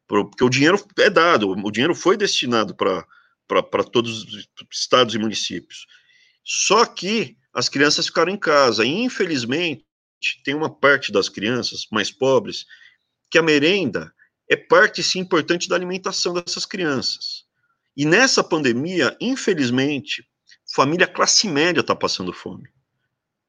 [0.07, 5.87] porque o dinheiro é dado, o dinheiro foi destinado para todos os estados e municípios.
[6.45, 8.85] Só que as crianças ficaram em casa.
[8.85, 9.85] E, infelizmente,
[10.45, 12.65] tem uma parte das crianças mais pobres
[13.33, 14.13] que a merenda
[14.47, 17.47] é parte, sim, importante da alimentação dessas crianças.
[17.97, 20.29] E nessa pandemia, infelizmente,
[20.75, 22.69] família classe média está passando fome.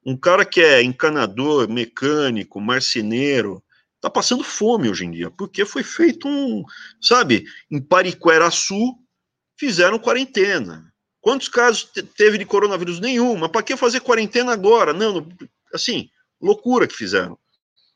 [0.05, 3.61] Um cara que é encanador, mecânico, marceneiro,
[3.97, 6.63] está passando fome hoje em dia, porque foi feito um,
[7.01, 8.97] sabe, em Pariqueraçu,
[9.57, 10.93] fizeram quarentena.
[11.19, 13.01] Quantos casos teve de coronavírus?
[13.01, 13.35] Nenhum.
[13.35, 14.93] Mas para que fazer quarentena agora?
[14.93, 15.27] Não,
[15.73, 16.09] assim,
[16.41, 17.37] loucura que fizeram.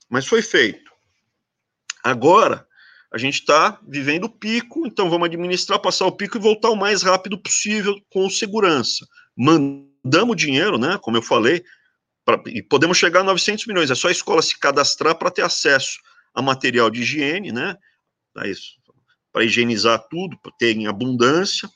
[0.09, 0.86] Mas foi feito.
[2.07, 2.65] Agora,
[3.11, 6.75] a gente está vivendo o pico, então vamos administrar, passar o pico e voltar o
[6.75, 9.05] mais rápido possível com segurança.
[9.35, 11.63] Mandamos dinheiro, né, como eu falei,
[12.23, 13.91] pra, e podemos chegar a 900 milhões.
[13.91, 15.99] É só a escola se cadastrar para ter acesso
[16.33, 17.75] a material de higiene, né,
[18.33, 21.69] para higienizar tudo, para ter em abundância,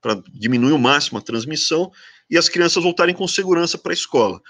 [0.00, 1.92] para diminuir o máximo a transmissão,
[2.28, 4.40] e as crianças voltarem com segurança para a escola.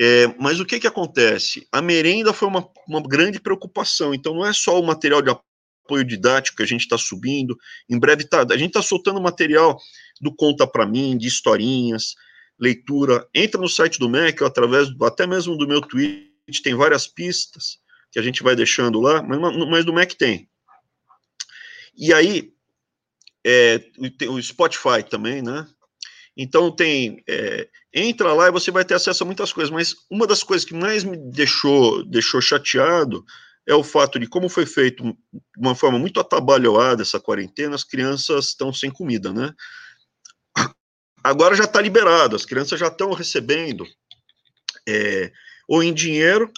[0.00, 1.66] É, mas o que, que acontece?
[1.72, 6.04] A merenda foi uma, uma grande preocupação, então não é só o material de apoio
[6.04, 7.58] didático que a gente está subindo,
[7.88, 9.76] em breve tá, a gente está soltando material
[10.20, 12.14] do Conta para mim, de historinhas,
[12.58, 13.26] leitura.
[13.34, 16.28] Entra no site do MEC, através até mesmo do meu tweet,
[16.62, 17.78] tem várias pistas
[18.12, 20.48] que a gente vai deixando lá, mas, mas do MEC tem.
[21.96, 22.52] E aí,
[23.44, 23.82] é,
[24.28, 25.66] o Spotify também, né?
[26.40, 30.24] Então tem, é, entra lá e você vai ter acesso a muitas coisas, mas uma
[30.24, 33.24] das coisas que mais me deixou, deixou chateado
[33.66, 37.82] é o fato de como foi feito de uma forma muito atabalhoada essa quarentena, as
[37.82, 39.52] crianças estão sem comida, né?
[41.24, 43.84] Agora já está liberado, as crianças já estão recebendo
[44.88, 45.32] é,
[45.68, 46.50] ou em dinheiro,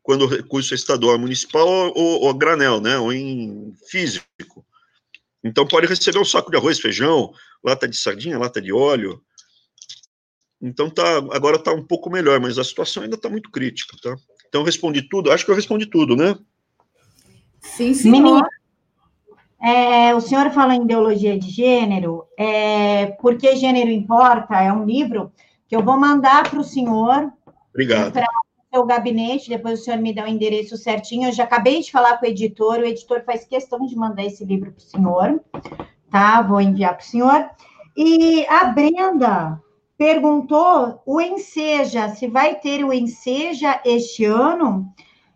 [0.00, 2.96] quando o recurso é estadual municipal, ou, ou, granel, né?
[2.96, 4.64] Ou em físico.
[5.42, 7.32] Então pode receber um saco de arroz, feijão,
[7.64, 9.22] lata de sardinha, lata de óleo.
[10.60, 14.16] Então tá, agora está um pouco melhor, mas a situação ainda está muito crítica, tá?
[14.48, 16.36] Então respondi tudo, acho que eu respondi tudo, né?
[17.60, 18.10] Sim, sim.
[18.10, 18.42] Menino,
[19.62, 25.32] é, o senhor fala em ideologia de gênero, é, porque gênero importa, é um livro
[25.68, 27.32] que eu vou mandar para o senhor
[27.78, 28.12] Obrigado.
[28.12, 31.28] Para o seu gabinete, depois o senhor me dá o endereço certinho.
[31.28, 34.44] Eu já acabei de falar com o editor, o editor faz questão de mandar esse
[34.44, 35.40] livro para o senhor,
[36.10, 36.42] tá?
[36.42, 37.50] Vou enviar para o senhor.
[37.96, 39.60] E a Brenda
[39.96, 44.86] perguntou o Enseja, se vai ter o Enseja este ano.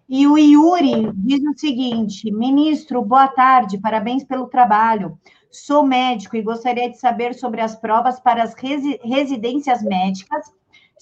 [0.09, 5.18] E o Yuri diz o seguinte: ministro, boa tarde, parabéns pelo trabalho.
[5.51, 10.47] Sou médico e gostaria de saber sobre as provas para as resi residências médicas,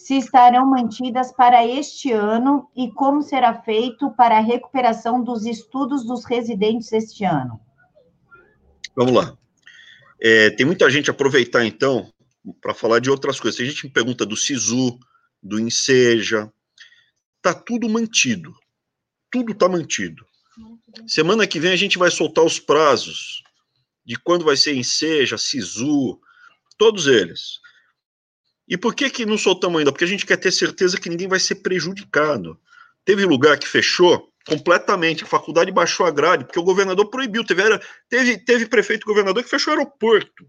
[0.00, 6.06] se estarão mantidas para este ano e como será feito para a recuperação dos estudos
[6.06, 7.60] dos residentes este ano.
[8.96, 9.36] Vamos lá.
[10.18, 12.10] É, tem muita gente aproveitar, então,
[12.62, 13.60] para falar de outras coisas.
[13.60, 14.98] A gente me pergunta do SISU,
[15.42, 16.50] do INSEJA,
[17.36, 18.54] está tudo mantido.
[19.30, 20.24] Tudo está mantido.
[21.06, 23.42] Semana que vem a gente vai soltar os prazos
[24.02, 26.18] de quando vai ser Enseja, Sisu,
[26.78, 27.60] todos eles.
[28.70, 29.90] E por que que não soltamos ainda?
[29.90, 32.56] Porque a gente quer ter certeza que ninguém vai ser prejudicado.
[33.04, 37.44] Teve lugar que fechou completamente, a faculdade baixou a grade, porque o governador proibiu.
[37.44, 37.62] Teve,
[38.08, 40.46] teve, teve prefeito governador que fechou o aeroporto.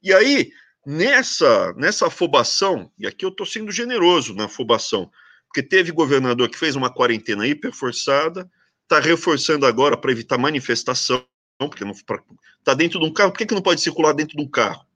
[0.00, 0.52] E aí,
[0.86, 5.10] nessa, nessa afobação, e aqui eu estou sendo generoso na afobação,
[5.48, 8.48] porque teve governador que fez uma quarentena hiper forçada,
[8.84, 11.26] está reforçando agora para evitar manifestação,
[11.58, 14.42] porque não está dentro de um carro, por que, que não pode circular dentro de
[14.42, 14.88] um carro?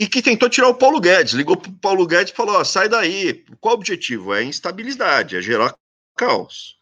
[0.00, 2.64] E que tentou tirar o Paulo Guedes, ligou para o Paulo Guedes e falou: ó,
[2.64, 3.44] sai daí.
[3.60, 4.34] Qual o objetivo?
[4.34, 5.74] É instabilidade, é gerar
[6.16, 6.78] caos.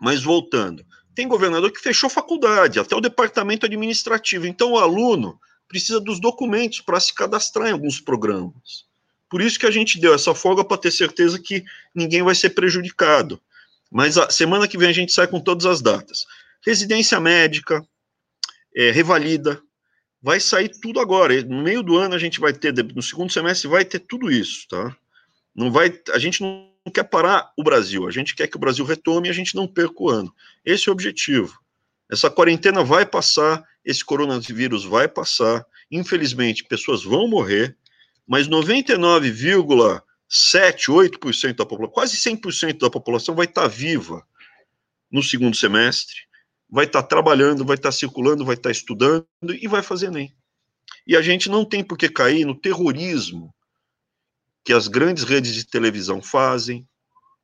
[0.00, 4.46] Mas voltando, tem governador que fechou faculdade, até o departamento administrativo.
[4.46, 8.84] Então o aluno precisa dos documentos para se cadastrar em alguns programas.
[9.28, 12.50] Por isso que a gente deu essa folga para ter certeza que ninguém vai ser
[12.50, 13.40] prejudicado.
[13.90, 16.24] Mas a semana que vem a gente sai com todas as datas
[16.64, 17.86] residência médica,
[18.74, 19.60] é, revalida,
[20.24, 21.42] vai sair tudo agora.
[21.42, 24.66] No meio do ano a gente vai ter, no segundo semestre vai ter tudo isso,
[24.66, 24.96] tá?
[25.54, 28.86] Não vai, a gente não quer parar o Brasil, a gente quer que o Brasil
[28.86, 30.34] retome e a gente não perca o ano.
[30.64, 31.60] Esse é o objetivo.
[32.10, 35.62] Essa quarentena vai passar, esse coronavírus vai passar.
[35.90, 37.76] Infelizmente, pessoas vão morrer,
[38.26, 40.00] mas 99,7,
[40.88, 44.26] 8% da população, quase 100% da população vai estar viva
[45.12, 46.16] no segundo semestre
[46.70, 50.06] vai estar tá trabalhando, vai estar tá circulando, vai estar tá estudando e vai fazer
[50.06, 50.34] Enem.
[51.06, 53.54] E a gente não tem por que cair no terrorismo
[54.64, 56.88] que as grandes redes de televisão fazem,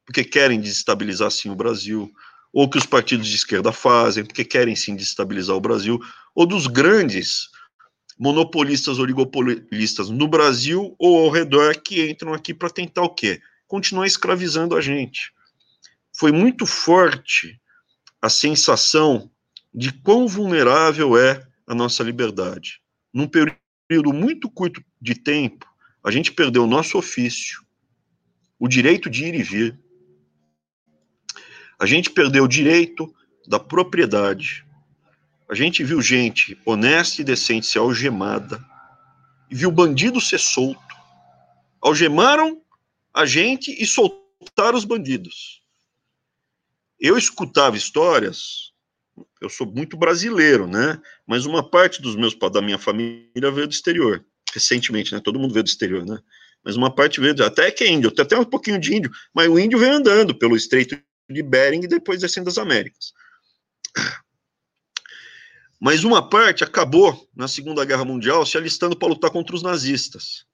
[0.07, 2.11] porque querem desestabilizar sim o Brasil,
[2.53, 6.01] ou que os partidos de esquerda fazem, porque querem sim desestabilizar o Brasil,
[6.35, 7.49] ou dos grandes
[8.19, 13.41] monopolistas, oligopolistas no Brasil ou ao redor que entram aqui para tentar o quê?
[13.67, 15.33] Continuar escravizando a gente.
[16.15, 17.59] Foi muito forte
[18.21, 19.31] a sensação
[19.73, 22.81] de quão vulnerável é a nossa liberdade.
[23.13, 25.67] Num período muito curto de tempo,
[26.03, 27.65] a gente perdeu o nosso ofício,
[28.59, 29.79] o direito de ir e vir,
[31.79, 33.13] a gente perdeu o direito
[33.47, 34.67] da propriedade,
[35.49, 38.63] a gente viu gente honesta e decente ser algemada,
[39.51, 40.81] e viu bandido ser solto.
[41.81, 42.61] Algemaram
[43.13, 45.60] a gente e soltaram os bandidos.
[47.01, 48.73] Eu escutava histórias,
[49.41, 51.01] eu sou muito brasileiro, né?
[51.27, 55.21] Mas uma parte dos meus da minha família veio do exterior, recentemente, né?
[55.25, 56.19] Todo mundo veio do exterior, né?
[56.63, 59.59] Mas uma parte veio, até que é índio, até um pouquinho de índio, mas o
[59.59, 63.15] índio veio andando pelo Estreito de Bering e depois descendo das Américas.
[65.81, 70.45] Mas uma parte acabou na Segunda Guerra Mundial se alistando para lutar contra os nazistas.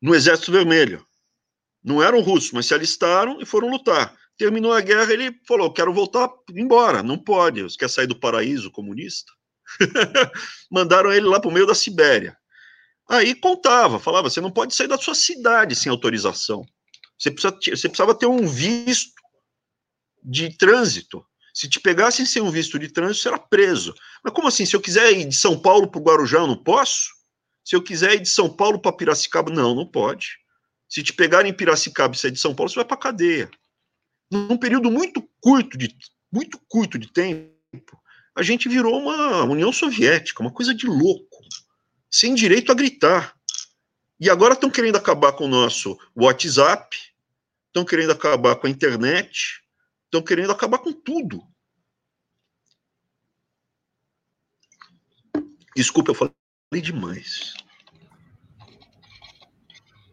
[0.00, 1.06] No Exército Vermelho.
[1.84, 4.18] Não eram russos, mas se alistaram e foram lutar.
[4.40, 7.02] Terminou a guerra, ele falou: quero voltar embora.
[7.02, 7.60] Não pode.
[7.60, 9.30] Você quer sair do paraíso comunista?
[10.72, 12.34] Mandaram ele lá para o meio da Sibéria.
[13.06, 16.64] Aí contava, falava: você não pode sair da sua cidade sem autorização.
[17.18, 19.12] Você, precisa, você precisava ter um visto
[20.24, 21.22] de trânsito.
[21.52, 23.94] Se te pegassem sem um visto de trânsito, você era preso.
[24.24, 24.64] Mas como assim?
[24.64, 27.10] Se eu quiser ir de São Paulo para o Guarujá, eu não posso?
[27.62, 30.28] Se eu quiser ir de São Paulo para Piracicaba, não, não pode.
[30.88, 33.50] Se te pegarem em Piracicaba e sair de São Paulo, você vai para cadeia
[34.30, 35.94] num período muito curto de
[36.32, 38.00] muito curto de tempo,
[38.36, 41.38] a gente virou uma União Soviética, uma coisa de louco,
[42.08, 43.36] sem direito a gritar.
[44.20, 46.96] E agora estão querendo acabar com o nosso WhatsApp,
[47.66, 49.62] estão querendo acabar com a internet,
[50.04, 51.42] estão querendo acabar com tudo.
[55.74, 57.54] Desculpa, eu falei demais.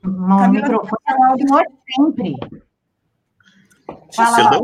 [0.03, 2.66] O microfone é sempre.
[4.13, 4.59] Fala.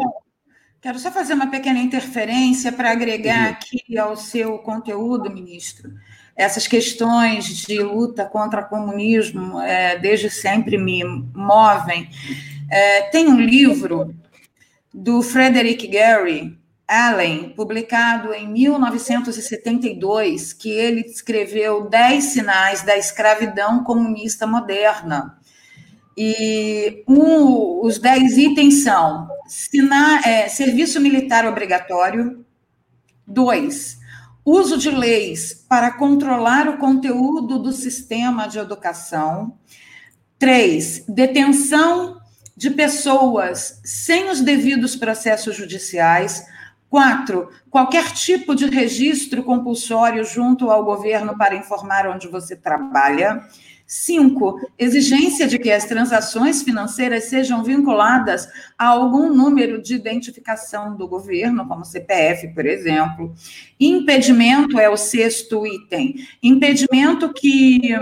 [0.82, 5.94] Quero só fazer uma pequena interferência para agregar aqui ao seu conteúdo, ministro.
[6.36, 11.04] essas questões de luta contra o comunismo é, desde sempre me
[11.34, 12.10] movem.
[12.70, 14.14] É, tem um livro
[14.94, 16.58] do Frederick Gary
[16.88, 25.40] Allen, publicado em 1972, que ele escreveu Dez Sinais da Escravidão Comunista Moderna.
[26.18, 32.46] E um, os dez itens são sina, é, serviço militar obrigatório,
[33.26, 33.98] dois,
[34.46, 39.58] uso de leis para controlar o conteúdo do sistema de educação.
[40.38, 42.22] Três, detenção
[42.56, 46.46] de pessoas sem os devidos processos judiciais.
[46.90, 53.42] Quatro, qualquer tipo de registro compulsório junto ao governo para informar onde você trabalha.
[53.86, 61.08] Cinco, exigência de que as transações financeiras sejam vinculadas a algum número de identificação do
[61.08, 63.36] governo, como CPF, por exemplo.
[63.80, 66.16] Impedimento é o sexto item.
[66.42, 67.94] Impedimento que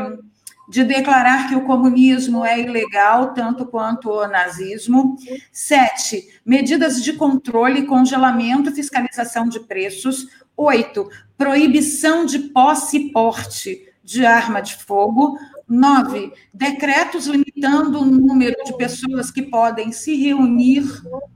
[0.71, 5.17] de declarar que o comunismo é ilegal, tanto quanto o nazismo.
[5.51, 10.27] Sete, medidas de controle, congelamento, fiscalização de preços.
[10.55, 15.37] Oito, proibição de posse e porte de arma de fogo.
[15.73, 20.83] Nove, decretos limitando o número de pessoas que podem se reunir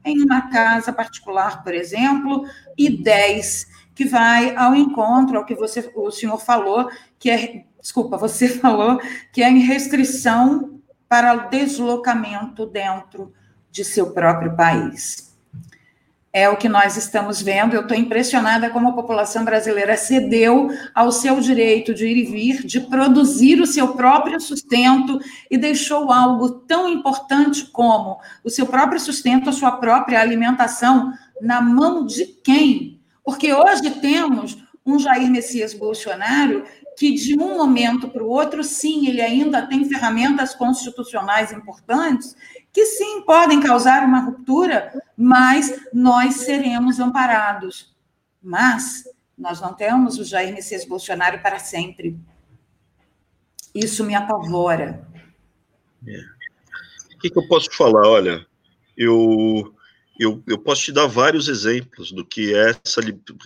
[0.04, 2.46] em uma casa particular, por exemplo.
[2.78, 3.66] E dez,
[3.96, 9.00] que vai ao encontro ao que você, o senhor falou, que é, desculpa, você falou,
[9.32, 13.32] que é restrição para deslocamento dentro
[13.72, 15.35] de seu próprio país
[16.36, 17.74] é o que nós estamos vendo.
[17.74, 22.66] Eu estou impressionada como a população brasileira cedeu ao seu direito de ir e vir,
[22.66, 25.18] de produzir o seu próprio sustento
[25.50, 31.62] e deixou algo tão importante como o seu próprio sustento, a sua própria alimentação, na
[31.62, 33.00] mão de quem?
[33.24, 36.66] Porque hoje temos um Jair Messias Bolsonaro
[36.98, 42.36] que de um momento para o outro, sim, ele ainda tem ferramentas constitucionais importantes
[42.72, 47.96] que sim podem causar uma ruptura, mas nós seremos amparados.
[48.42, 49.04] Mas
[49.38, 52.18] nós não temos o Jair Messias Bolsonaro para sempre.
[53.74, 55.06] Isso me apavora.
[56.08, 56.20] É.
[57.14, 58.08] O que, que, eu posso falar?
[58.08, 58.46] Olha,
[58.96, 59.74] eu,
[60.20, 63.02] eu, eu posso te dar vários exemplos do que é essa,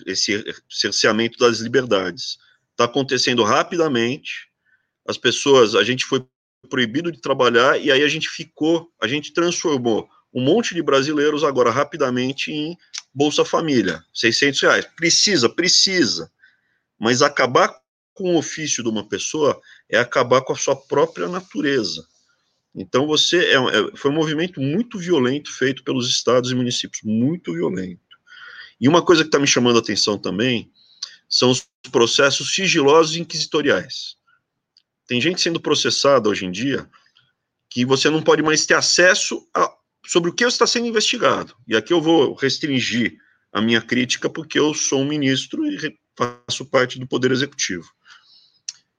[0.05, 2.37] esse cerceamento das liberdades.
[2.79, 4.47] Está acontecendo rapidamente,
[5.05, 6.25] as pessoas, a gente foi
[6.69, 11.43] proibido de trabalhar, e aí a gente ficou, a gente transformou um monte de brasileiros
[11.43, 12.77] agora rapidamente em
[13.13, 14.85] Bolsa Família, 600 reais.
[14.95, 16.31] Precisa, precisa.
[16.97, 17.75] Mas acabar
[18.13, 19.59] com o ofício de uma pessoa
[19.89, 22.07] é acabar com a sua própria natureza.
[22.73, 27.51] Então você é, é, foi um movimento muito violento feito pelos estados e municípios, muito
[27.51, 27.99] violento.
[28.79, 30.71] E uma coisa que está me chamando a atenção também
[31.29, 34.17] são os processos sigilosos inquisitoriais.
[35.07, 36.89] Tem gente sendo processada hoje em dia
[37.69, 39.71] que você não pode mais ter acesso a,
[40.05, 41.55] sobre o que está sendo investigado.
[41.67, 43.17] E aqui eu vou restringir
[43.53, 47.87] a minha crítica porque eu sou um ministro e faço parte do Poder Executivo.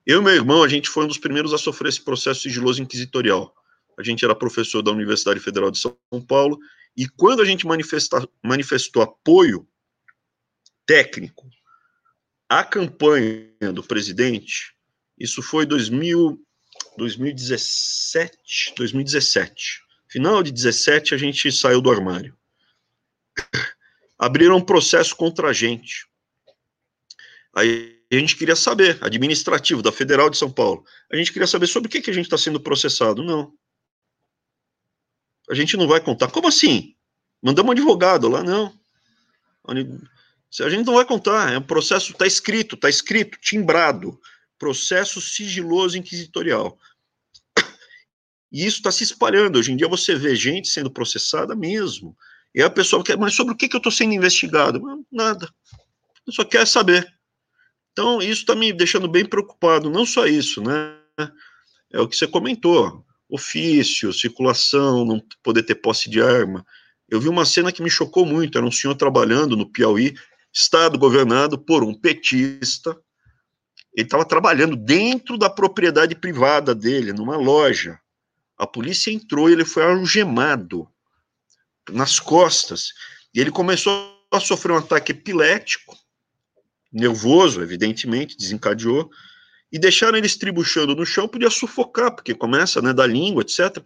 [0.05, 2.81] Eu e meu irmão, a gente foi um dos primeiros a sofrer esse processo sigiloso
[2.81, 3.53] inquisitorial.
[3.97, 5.95] A gente era professor da Universidade Federal de São
[6.27, 6.57] Paulo
[6.95, 7.65] e quando a gente
[8.43, 9.67] manifestou apoio
[10.85, 11.47] técnico
[12.51, 14.75] à campanha do presidente,
[15.17, 16.37] isso foi 2000,
[16.97, 19.81] 2017, 2017.
[20.09, 22.37] Final de 17 a gente saiu do armário.
[24.19, 26.05] Abriram um processo contra a gente.
[27.55, 30.83] Aí a gente queria saber, administrativo da Federal de São Paulo.
[31.09, 33.23] A gente queria saber sobre o que, que a gente está sendo processado.
[33.23, 33.53] Não.
[35.49, 36.29] A gente não vai contar.
[36.29, 36.97] Como assim?
[37.41, 38.77] Mandamos um advogado lá, não.
[40.59, 41.53] A gente não vai contar.
[41.53, 44.19] É um processo, está escrito, está escrito, timbrado
[44.61, 46.77] processo sigiloso inquisitorial.
[48.51, 49.57] E isso está se espalhando.
[49.57, 52.15] Hoje em dia você vê gente sendo processada mesmo.
[52.53, 54.79] E a pessoa quer, mas sobre o que, que eu estou sendo investigado?
[55.11, 55.51] Nada.
[56.27, 57.11] Eu só quer saber.
[57.91, 59.89] Então, isso está me deixando bem preocupado.
[59.89, 60.95] Não só isso, né?
[61.91, 66.63] É o que você comentou: ofício, circulação, não poder ter posse de arma.
[67.09, 68.57] Eu vi uma cena que me chocou muito.
[68.57, 70.13] Era um senhor trabalhando no Piauí,
[70.53, 72.97] estado governado por um petista,
[73.93, 77.99] ele estava trabalhando dentro da propriedade privada dele, numa loja.
[78.57, 80.87] A polícia entrou e ele foi algemado
[81.89, 82.93] nas costas.
[83.33, 85.97] E ele começou a sofrer um ataque epilético,
[86.91, 89.09] nervoso, evidentemente, desencadeou,
[89.71, 93.83] e deixaram ele estribuchando no chão, podia sufocar, porque começa, né, da língua, etc.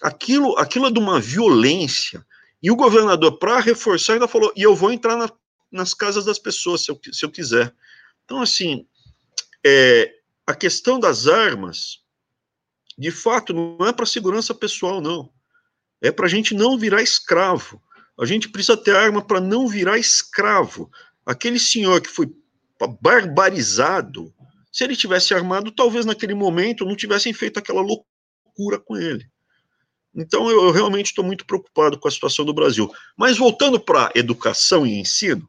[0.00, 2.24] Aquilo, aquilo é de uma violência.
[2.60, 5.30] E o governador, para reforçar, ainda falou: e eu vou entrar na,
[5.72, 7.74] nas casas das pessoas, se eu, se eu quiser.
[8.24, 8.86] Então, assim,
[9.64, 10.14] é,
[10.46, 12.00] a questão das armas,
[12.98, 15.32] de fato, não é para segurança pessoal, não.
[16.00, 17.82] É para a gente não virar escravo.
[18.18, 20.90] A gente precisa ter arma para não virar escravo.
[21.24, 22.30] Aquele senhor que foi
[23.00, 24.34] barbarizado,
[24.70, 29.30] se ele tivesse armado, talvez naquele momento não tivessem feito aquela loucura com ele.
[30.14, 32.92] Então, eu, eu realmente estou muito preocupado com a situação do Brasil.
[33.16, 35.48] Mas voltando para educação e ensino,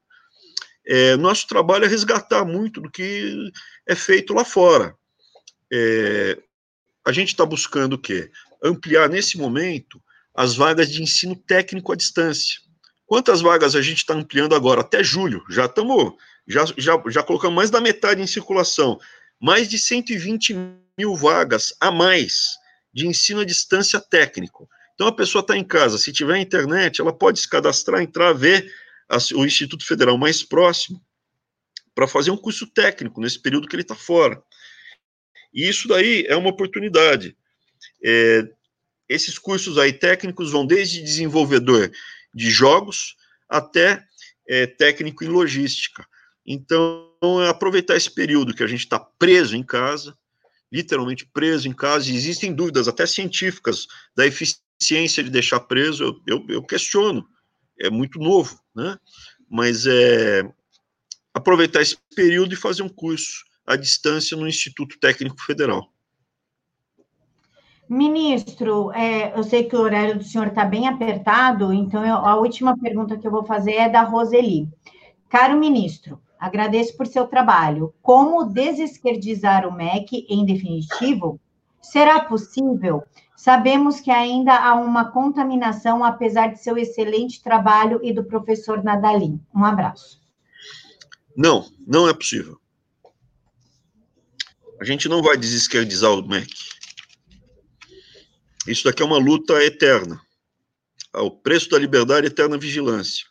[0.86, 3.52] é, nosso trabalho é resgatar muito do que
[3.88, 4.96] é feito lá fora.
[5.72, 6.38] É,
[7.06, 8.30] a gente está buscando o quê?
[8.64, 10.02] Ampliar nesse momento
[10.36, 12.60] as vagas de ensino técnico à distância.
[13.06, 14.82] Quantas vagas a gente está ampliando agora?
[14.82, 15.44] Até julho.
[15.50, 16.14] Já estamos,
[16.48, 19.00] já, já, já colocamos mais da metade em circulação.
[19.40, 20.56] Mais de 120
[20.98, 22.56] mil vagas a mais
[22.94, 24.68] de ensino à distância técnico.
[24.96, 28.72] Então a pessoa está em casa, se tiver internet, ela pode se cadastrar, entrar, ver
[29.34, 31.03] o Instituto Federal mais próximo
[31.93, 34.41] para fazer um curso técnico nesse período que ele está fora.
[35.53, 37.36] E isso daí é uma oportunidade.
[38.03, 38.47] É,
[39.07, 41.91] esses cursos aí técnicos vão desde desenvolvedor
[42.34, 43.16] de jogos
[43.47, 44.03] até
[44.47, 46.05] é, técnico em logística.
[46.45, 50.18] Então, é aproveitar esse período que a gente está preso em casa,
[50.72, 56.22] literalmente preso em casa, e existem dúvidas, até científicas, da eficiência de deixar preso, eu,
[56.28, 57.26] eu, eu questiono,
[57.84, 58.98] é muito novo, né?
[59.50, 60.44] Mas é
[61.34, 65.92] aproveitar esse período e fazer um curso à distância no Instituto Técnico Federal.
[67.90, 72.36] Ministro, é, eu sei que o horário do senhor está bem apertado, então eu, a
[72.36, 74.70] última pergunta que eu vou fazer é da Roseli.
[75.30, 77.94] Caro ministro, agradeço por seu trabalho.
[78.02, 81.40] Como desesquerdizar o MEC em definitivo?
[81.84, 83.04] Será possível?
[83.36, 89.40] Sabemos que ainda há uma contaminação, apesar de seu excelente trabalho e do professor Nadalim.
[89.54, 90.22] Um abraço.
[91.36, 92.58] Não, não é possível.
[94.80, 96.54] A gente não vai desesquerdizar o MEC.
[98.66, 100.22] Isso daqui é uma luta eterna.
[101.14, 103.26] O preço da liberdade é eterna vigilância.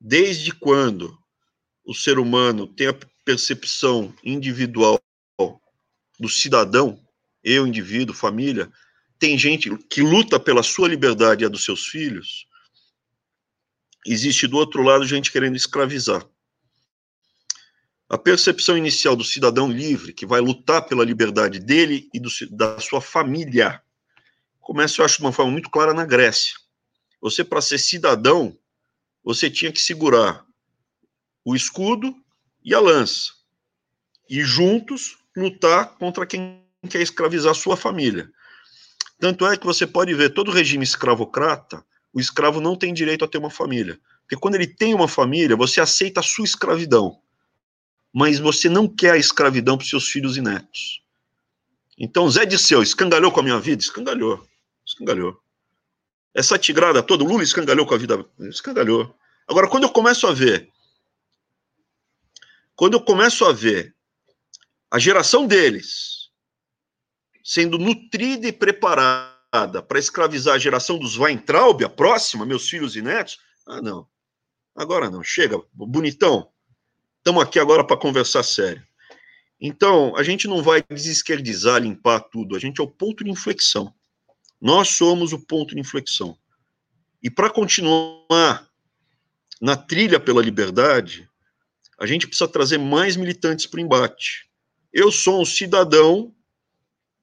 [0.00, 1.16] Desde quando
[1.84, 4.98] o ser humano tem a percepção individual
[6.18, 7.01] do cidadão,
[7.42, 8.70] eu, indivíduo, família,
[9.18, 12.46] tem gente que luta pela sua liberdade e a dos seus filhos,
[14.06, 16.26] existe do outro lado gente querendo escravizar.
[18.08, 22.78] A percepção inicial do cidadão livre, que vai lutar pela liberdade dele e do, da
[22.78, 23.82] sua família,
[24.60, 26.54] começa, eu acho, de uma forma muito clara na Grécia.
[27.20, 28.58] Você, para ser cidadão,
[29.22, 30.44] você tinha que segurar
[31.44, 32.14] o escudo
[32.64, 33.32] e a lança.
[34.28, 38.30] E juntos lutar contra quem quer escravizar sua família.
[39.18, 43.28] Tanto é que você pode ver todo regime escravocrata, o escravo não tem direito a
[43.28, 43.98] ter uma família.
[44.22, 47.18] Porque quando ele tem uma família, você aceita a sua escravidão.
[48.12, 51.02] Mas você não quer a escravidão para seus filhos e netos.
[51.96, 53.80] Então, Zé de Seu, escangalhou com a minha vida?
[53.80, 54.46] Escangalhou.
[54.86, 55.40] Escangalhou.
[56.34, 58.24] Essa tigrada toda, o Lula escangalhou com a vida.
[58.40, 59.14] Escangalhou.
[59.48, 60.68] Agora, quando eu começo a ver.
[62.74, 63.94] Quando eu começo a ver
[64.90, 66.21] a geração deles
[67.44, 73.02] sendo nutrida e preparada para escravizar a geração dos Weintraub, a próxima, meus filhos e
[73.02, 74.06] netos, ah, não.
[74.74, 75.22] Agora não.
[75.22, 76.48] Chega, bonitão.
[77.18, 78.82] Estamos aqui agora para conversar sério.
[79.60, 82.56] Então, a gente não vai desesquerdizar, limpar tudo.
[82.56, 83.94] A gente é o ponto de inflexão.
[84.60, 86.36] Nós somos o ponto de inflexão.
[87.22, 88.68] E para continuar
[89.60, 91.28] na trilha pela liberdade,
[91.98, 94.50] a gente precisa trazer mais militantes para o embate.
[94.92, 96.34] Eu sou um cidadão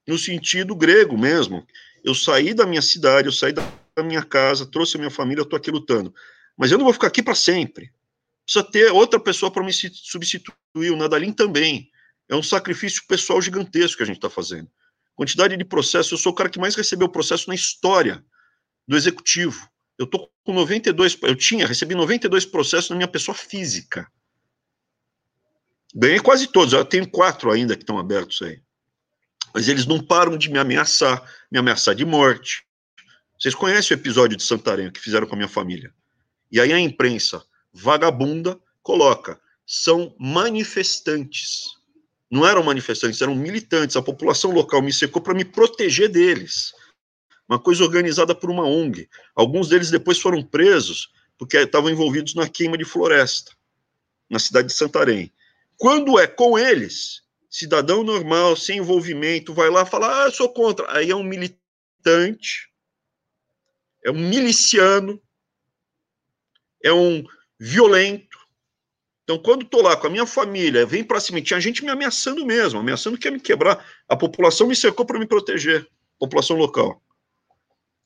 [0.10, 1.66] no sentido grego mesmo.
[2.03, 3.64] Eu saí da minha cidade, eu saí da
[4.03, 6.14] minha casa, trouxe a minha família, eu estou aqui lutando.
[6.57, 7.91] Mas eu não vou ficar aqui para sempre.
[8.45, 10.91] Precisa ter outra pessoa para me substituir.
[10.91, 11.89] O Nadalim também.
[12.28, 14.70] É um sacrifício pessoal gigantesco que a gente está fazendo
[15.20, 16.14] quantidade de processos.
[16.14, 18.24] Eu sou o cara que mais recebeu processo na história
[18.88, 19.70] do executivo.
[19.97, 24.10] Eu tô com 92, eu tinha, recebi 92 processos na minha pessoa física.
[25.93, 28.62] Ganhei quase todos, eu tenho quatro ainda que estão abertos aí.
[29.54, 32.64] Mas eles não param de me ameaçar, me ameaçar de morte.
[33.39, 35.93] Vocês conhecem o episódio de Santarém que fizeram com a minha família?
[36.52, 37.43] E aí a imprensa
[37.74, 41.80] vagabunda coloca: são manifestantes
[42.30, 43.95] não eram manifestantes, eram militantes.
[43.95, 46.74] A população local me secou para me proteger deles.
[47.47, 49.10] Uma coisa organizada por uma ONG.
[49.36, 53.52] Alguns deles depois foram presos porque estavam envolvidos na queima de floresta,
[54.30, 55.32] na cidade de Santarém.
[55.78, 60.91] Quando é com eles, cidadão normal, sem envolvimento, vai lá falar: ah, eu sou contra.
[60.95, 62.70] Aí é um militante,
[64.06, 65.22] é um miliciano,
[66.84, 67.24] é um
[67.60, 68.38] violento,
[69.24, 72.45] Então, quando estou lá com a minha família, vem para cima, tinha gente me ameaçando
[72.45, 73.86] mesmo, ameaçando que ia me quebrar.
[74.08, 75.88] A população me cercou para me proteger,
[76.18, 77.00] população local.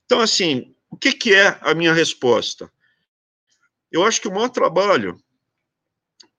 [0.05, 2.69] Então, assim, o que, que é a minha resposta?
[3.91, 5.17] Eu acho que o maior trabalho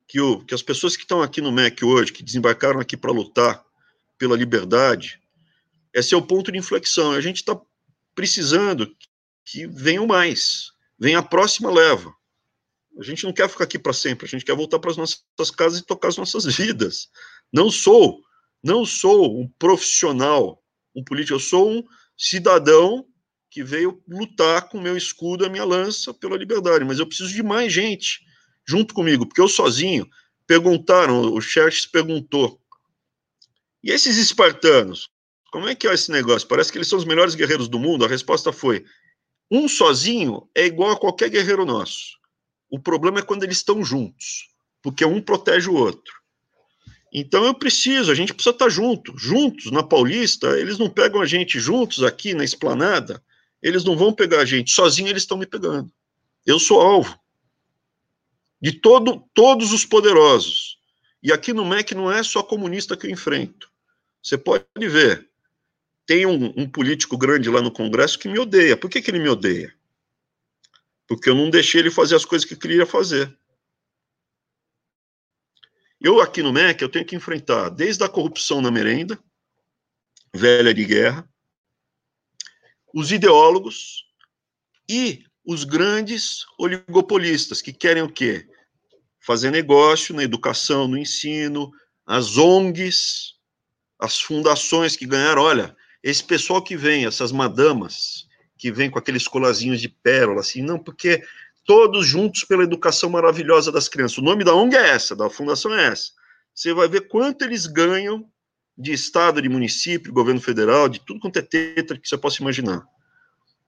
[0.06, 3.12] que, o, que as pessoas que estão aqui no MEC hoje, que desembarcaram aqui para
[3.12, 3.64] lutar
[4.18, 5.20] pela liberdade,
[5.94, 7.12] é ser o ponto de inflexão.
[7.12, 7.58] A gente está
[8.14, 8.94] precisando
[9.44, 12.14] que venham mais, venha a próxima leva.
[12.98, 15.50] A gente não quer ficar aqui para sempre, a gente quer voltar para as nossas
[15.56, 17.08] casas e tocar as nossas vidas.
[17.52, 18.22] Não sou,
[18.62, 20.62] não sou um profissional,
[20.94, 21.84] um político, eu sou um
[22.16, 23.04] cidadão
[23.50, 27.42] que veio lutar com meu escudo, a minha lança pela liberdade, mas eu preciso de
[27.42, 28.20] mais gente
[28.66, 30.08] junto comigo, porque eu sozinho,
[30.46, 32.60] perguntaram, o Xerxes perguntou,
[33.82, 35.10] e esses espartanos,
[35.52, 36.48] como é que é esse negócio?
[36.48, 38.04] Parece que eles são os melhores guerreiros do mundo.
[38.04, 38.84] A resposta foi:
[39.50, 42.18] um sozinho é igual a qualquer guerreiro nosso.
[42.70, 44.48] O problema é quando eles estão juntos,
[44.82, 46.14] porque um protege o outro.
[47.12, 50.58] Então eu preciso, a gente precisa estar junto, juntos na Paulista.
[50.58, 53.22] Eles não pegam a gente juntos aqui na esplanada,
[53.62, 55.92] eles não vão pegar a gente, sozinho eles estão me pegando.
[56.44, 57.16] Eu sou alvo
[58.64, 60.78] de todo, todos os poderosos.
[61.22, 63.70] E aqui no MEC não é só comunista que eu enfrento.
[64.22, 65.28] Você pode ver,
[66.06, 68.74] tem um, um, político grande lá no Congresso que me odeia.
[68.74, 69.76] Por que, que ele me odeia?
[71.06, 73.36] Porque eu não deixei ele fazer as coisas que queria fazer.
[76.00, 79.22] Eu aqui no MEC, eu tenho que enfrentar desde a corrupção na merenda,
[80.34, 81.28] velha de guerra,
[82.94, 84.06] os ideólogos
[84.88, 88.48] e os grandes oligopolistas que querem o quê?
[89.26, 91.70] Fazer negócio na educação, no ensino,
[92.06, 93.34] as ONGs,
[93.98, 95.42] as fundações que ganharam.
[95.42, 98.26] Olha, esse pessoal que vem, essas madamas,
[98.58, 101.22] que vem com aqueles colazinhos de pérola, assim, não, porque
[101.64, 104.18] todos juntos pela educação maravilhosa das crianças.
[104.18, 106.10] O nome da ONG é essa, da fundação é essa.
[106.54, 108.28] Você vai ver quanto eles ganham
[108.76, 112.84] de estado, de município, governo federal, de tudo quanto é tetra que você possa imaginar.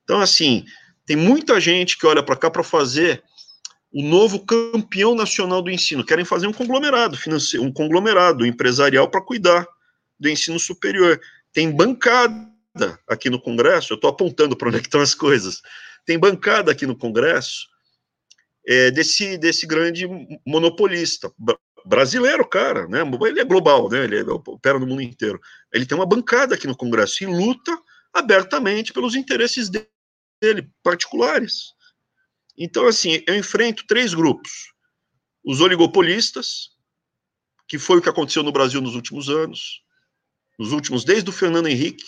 [0.05, 0.65] Então, assim,
[1.07, 3.23] tem muita gente que olha para cá para fazer
[3.97, 6.05] o novo campeão nacional do ensino.
[6.05, 9.66] Querem fazer um conglomerado financeiro, um conglomerado empresarial para cuidar
[10.20, 11.18] do ensino superior.
[11.51, 12.47] Tem bancada
[13.09, 15.62] aqui no Congresso, eu estou apontando para onde é estão as coisas.
[16.05, 17.68] Tem bancada aqui no Congresso
[18.66, 20.07] é, desse, desse grande
[20.47, 21.32] monopolista
[21.82, 23.01] brasileiro, cara, né?
[23.26, 24.05] Ele é global, né?
[24.05, 25.40] Ele é, opera no mundo inteiro.
[25.72, 27.74] Ele tem uma bancada aqui no Congresso e luta
[28.12, 31.74] abertamente pelos interesses dele, particulares.
[32.57, 34.73] Então, assim, eu enfrento três grupos:
[35.45, 36.71] os oligopolistas,
[37.69, 39.83] que foi o que aconteceu no Brasil nos últimos anos,
[40.59, 42.07] nos últimos, desde o Fernando Henrique,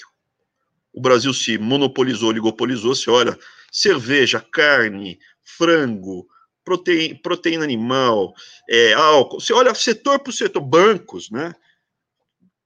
[0.92, 3.38] o Brasil se monopolizou, oligopolizou, se olha,
[3.70, 6.26] cerveja, carne, frango,
[6.64, 8.34] proteína, proteína animal,
[8.68, 11.54] é, álcool, você olha setor por setor, bancos, né?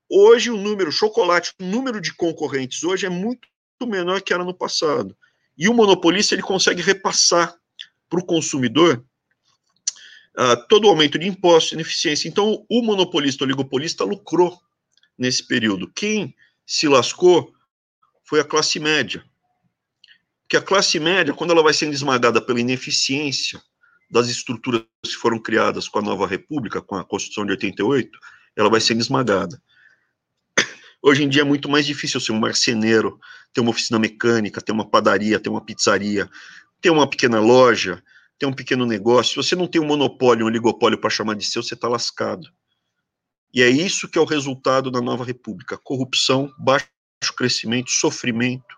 [0.08, 3.48] Hoje o número, chocolate, o número de concorrentes hoje é muito
[3.82, 5.16] menor que era no passado.
[5.56, 7.56] E o monopolista ele consegue repassar
[8.12, 9.02] para o consumidor
[10.36, 12.28] uh, todo o aumento de impostos, ineficiência.
[12.28, 14.60] Então, o monopolista, o oligopolista lucrou
[15.16, 15.90] nesse período.
[15.94, 16.34] Quem
[16.66, 17.54] se lascou
[18.22, 19.24] foi a classe média.
[20.46, 23.62] Que a classe média, quando ela vai sendo esmagada pela ineficiência
[24.10, 28.10] das estruturas que foram criadas com a nova república, com a Constituição de 88,
[28.54, 29.58] ela vai sendo esmagada.
[31.00, 33.18] Hoje em dia é muito mais difícil ser um marceneiro,
[33.54, 36.28] ter uma oficina mecânica, ter uma padaria, ter uma pizzaria,
[36.82, 38.02] ter uma pequena loja,
[38.38, 39.42] ter um pequeno negócio.
[39.42, 42.48] Se você não tem um monopólio, um oligopólio para chamar de seu, você está lascado.
[43.54, 46.88] E é isso que é o resultado da nova república: corrupção, baixo
[47.36, 48.76] crescimento, sofrimento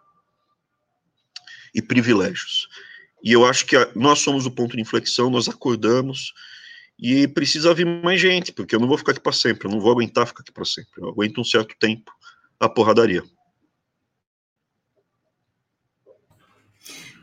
[1.75, 2.69] e privilégios.
[3.23, 6.35] E eu acho que a, nós somos o ponto de inflexão, nós acordamos
[6.99, 9.81] e precisa vir mais gente, porque eu não vou ficar aqui para sempre, eu não
[9.81, 10.93] vou aguentar ficar aqui para sempre.
[10.99, 12.13] Eu aguento um certo tempo
[12.61, 13.25] a porradaria.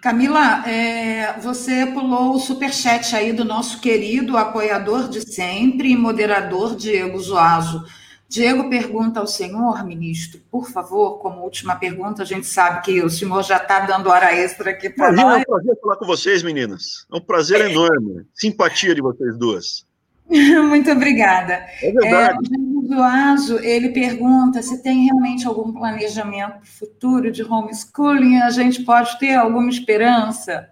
[0.02, 6.76] Camila, é, você pulou o superchat aí do nosso querido apoiador de sempre e moderador
[6.76, 7.86] Diego Zoazo.
[8.28, 13.12] Diego pergunta ao senhor, ministro, por favor, como última pergunta, a gente sabe que o
[13.12, 15.38] senhor já está dando hora extra aqui para nós.
[15.38, 17.06] É um prazer falar com vocês, meninas.
[17.12, 18.26] É um prazer enorme.
[18.34, 19.86] Simpatia de vocês duas.
[20.68, 21.62] Muito obrigada.
[21.84, 22.40] É verdade.
[22.52, 28.84] É, o Duazo, ele pergunta se tem realmente algum planejamento futuro de homeschooling, a gente
[28.84, 30.70] pode ter alguma esperança?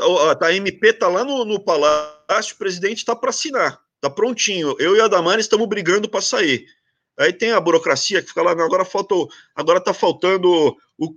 [0.00, 3.80] A, a MP está lá no, no palácio, o presidente está para assinar.
[4.00, 4.76] Tá prontinho.
[4.78, 6.66] Eu e a Damares estamos brigando para sair.
[7.18, 11.14] Aí tem a burocracia que fica lá, agora faltou, agora está faltando o,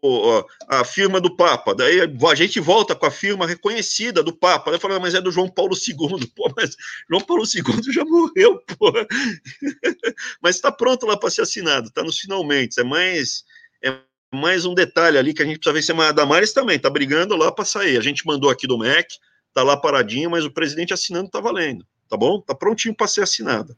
[0.00, 1.74] o, a firma do Papa.
[1.74, 4.70] Daí a gente volta com a firma reconhecida do Papa.
[4.70, 6.26] Daí fala, mas é do João Paulo II.
[6.34, 6.76] Pô, mas
[7.10, 8.92] João Paulo II já morreu, pô.
[10.40, 12.80] mas está pronto lá para ser assinado, está nos finalmente.
[12.80, 13.44] É mais,
[13.82, 13.96] é
[14.32, 17.36] mais um detalhe ali que a gente precisa ver se a Damares também está brigando
[17.36, 17.96] lá para sair.
[17.96, 19.14] A gente mandou aqui do MEC,
[19.48, 22.38] está lá paradinho, mas o presidente assinando está valendo, tá bom?
[22.38, 23.76] Está prontinho para ser assinada.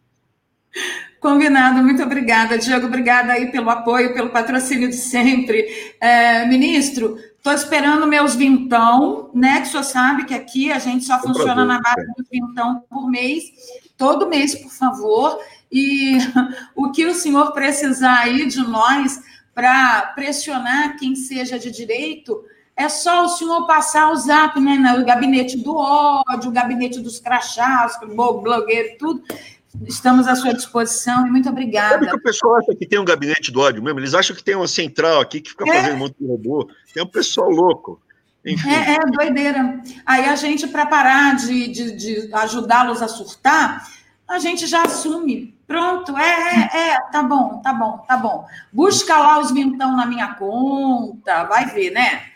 [1.25, 2.87] Combinado, muito obrigada, Diego.
[2.87, 5.95] Obrigada aí pelo apoio, pelo patrocínio de sempre.
[5.99, 9.63] É, ministro, estou esperando meus vintão, né?
[9.63, 12.85] Que o senhor sabe que aqui a gente só funciona prazer, na base do vintão
[12.91, 13.45] por mês,
[13.97, 15.39] todo mês, por favor.
[15.73, 16.19] E
[16.77, 19.19] o que o senhor precisar aí de nós
[19.55, 22.45] para pressionar quem seja de direito,
[22.77, 24.77] é só o senhor passar o zap, né?
[24.77, 27.99] No gabinete do ódio, o gabinete dos crachás,
[28.43, 29.23] blogueiro, tudo
[29.83, 31.95] Estamos à sua disposição e muito obrigada.
[31.95, 34.01] Sabe que o pessoal acha que tem um gabinete do ódio mesmo?
[34.01, 35.75] Eles acham que tem uma central aqui que fica é.
[35.75, 36.69] fazendo um monte de robô.
[36.93, 38.01] Tem um pessoal louco.
[38.45, 38.69] Enfim.
[38.71, 39.83] É, é doideira.
[40.05, 43.85] Aí a gente, para parar de, de, de ajudá-los a surtar,
[44.29, 45.55] a gente já assume.
[45.67, 48.47] Pronto, é, é, é, tá bom, tá bom, tá bom.
[48.71, 52.34] Busca lá os vintão na minha conta, vai ver, né?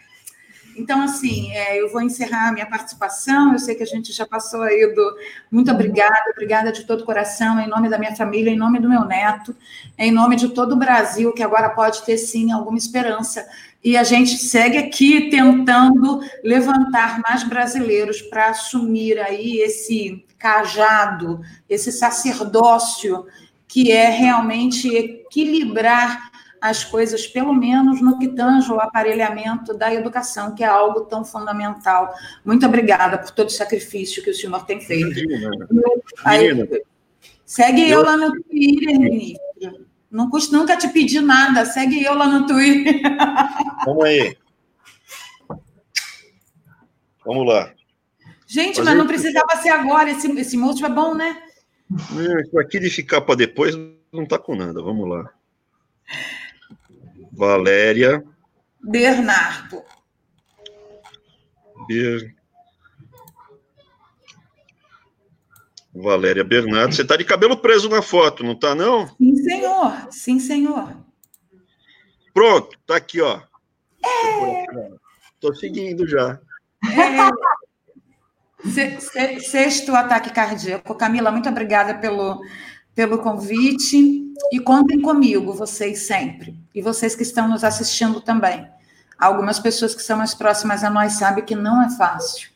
[0.78, 3.52] Então, assim, é, eu vou encerrar a minha participação.
[3.52, 5.16] Eu sei que a gente já passou aí do.
[5.50, 8.88] Muito obrigada, obrigada de todo o coração, em nome da minha família, em nome do
[8.88, 9.54] meu neto,
[9.98, 13.44] em nome de todo o Brasil, que agora pode ter sim alguma esperança.
[13.82, 21.90] E a gente segue aqui tentando levantar mais brasileiros para assumir aí esse cajado, esse
[21.90, 23.26] sacerdócio
[23.66, 26.27] que é realmente equilibrar
[26.60, 31.24] as coisas, pelo menos no que tange o aparelhamento da educação, que é algo tão
[31.24, 32.12] fundamental.
[32.44, 35.20] Muito obrigada por todo o sacrifício que o senhor tem feito.
[36.24, 36.48] Aí,
[37.44, 39.86] segue eu lá no Twitter, ministro.
[40.10, 43.00] Não custa nunca te pedir nada, segue eu lá no Twitter.
[43.84, 44.36] Vamos aí.
[47.24, 47.72] Vamos lá.
[48.46, 51.42] Gente, Fazer mas não precisava ser agora, esse, esse moço é bom, né?
[52.42, 53.74] Isso aqui de ficar para depois
[54.12, 54.82] não está com nada.
[54.82, 55.30] Vamos lá.
[57.38, 58.24] Valéria.
[58.82, 59.84] Bernardo.
[61.86, 62.34] Ber...
[65.94, 66.92] Valéria Bernardo.
[66.92, 69.06] Você está de cabelo preso na foto, não está, não?
[69.16, 70.08] Sim, senhor.
[70.10, 70.96] Sim, senhor.
[72.34, 73.40] Pronto, tá aqui, ó.
[75.34, 76.40] Estou seguindo já.
[78.66, 79.38] É...
[79.38, 80.92] Sexto ataque cardíaco.
[80.96, 82.40] Camila, muito obrigada pelo,
[82.96, 86.58] pelo convite e contem comigo, vocês sempre.
[86.78, 88.64] E vocês que estão nos assistindo também.
[89.18, 92.50] Algumas pessoas que são mais próximas a nós sabem que não é fácil.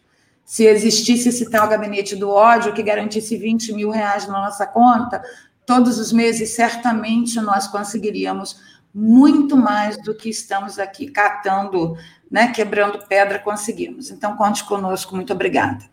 [0.44, 5.20] Se existisse esse tal gabinete do ódio que garantisse 20 mil reais na nossa conta,
[5.66, 8.60] todos os meses, certamente nós conseguiríamos
[8.94, 11.96] muito mais do que estamos aqui catando,
[12.30, 14.08] né, quebrando pedra, conseguimos.
[14.12, 15.16] Então, conte conosco.
[15.16, 15.84] Muito obrigada.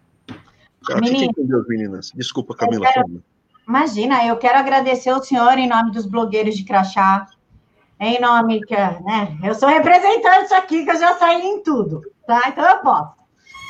[0.85, 2.11] Com Deus, meninas.
[2.13, 2.85] Desculpa, Camila.
[2.85, 3.23] Eu quero,
[3.67, 7.27] Imagina, eu quero agradecer ao senhor em nome dos blogueiros de crachá,
[7.99, 12.43] em nome que, né, eu sou representante aqui, que eu já saí em tudo, tá?
[12.47, 13.19] Então eu posso.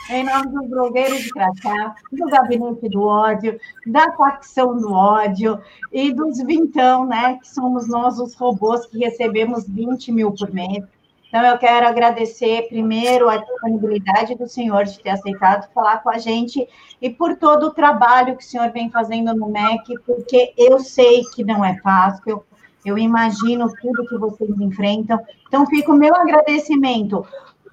[0.10, 5.62] Em nome dos blogueiros de crachá, do gabinete do ódio, da facção do ódio
[5.92, 10.84] e dos vintão, né, que somos nós os robôs que recebemos 20 mil por mês.
[11.28, 16.18] Então, eu quero agradecer primeiro a disponibilidade do senhor de ter aceitado falar com a
[16.18, 16.68] gente
[17.00, 21.24] e por todo o trabalho que o senhor vem fazendo no MEC, porque eu sei
[21.36, 22.44] que não é fácil,
[22.86, 25.20] eu imagino tudo que vocês enfrentam.
[25.48, 27.26] Então, fica o meu agradecimento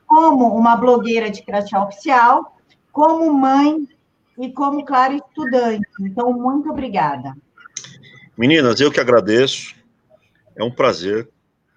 [0.07, 2.57] como uma blogueira de crachá oficial,
[2.92, 3.88] como mãe
[4.38, 5.86] e como, claro, estudante.
[6.00, 7.36] Então, muito obrigada.
[8.36, 9.74] Meninas, eu que agradeço.
[10.54, 11.28] É um prazer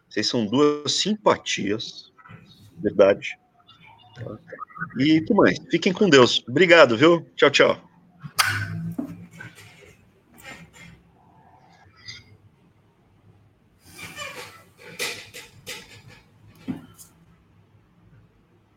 [0.09, 2.11] vocês são duas simpatias,
[2.77, 3.37] verdade.
[4.97, 5.59] E que mais?
[5.69, 6.43] Fiquem com Deus.
[6.47, 7.23] Obrigado, viu?
[7.35, 7.88] Tchau, tchau.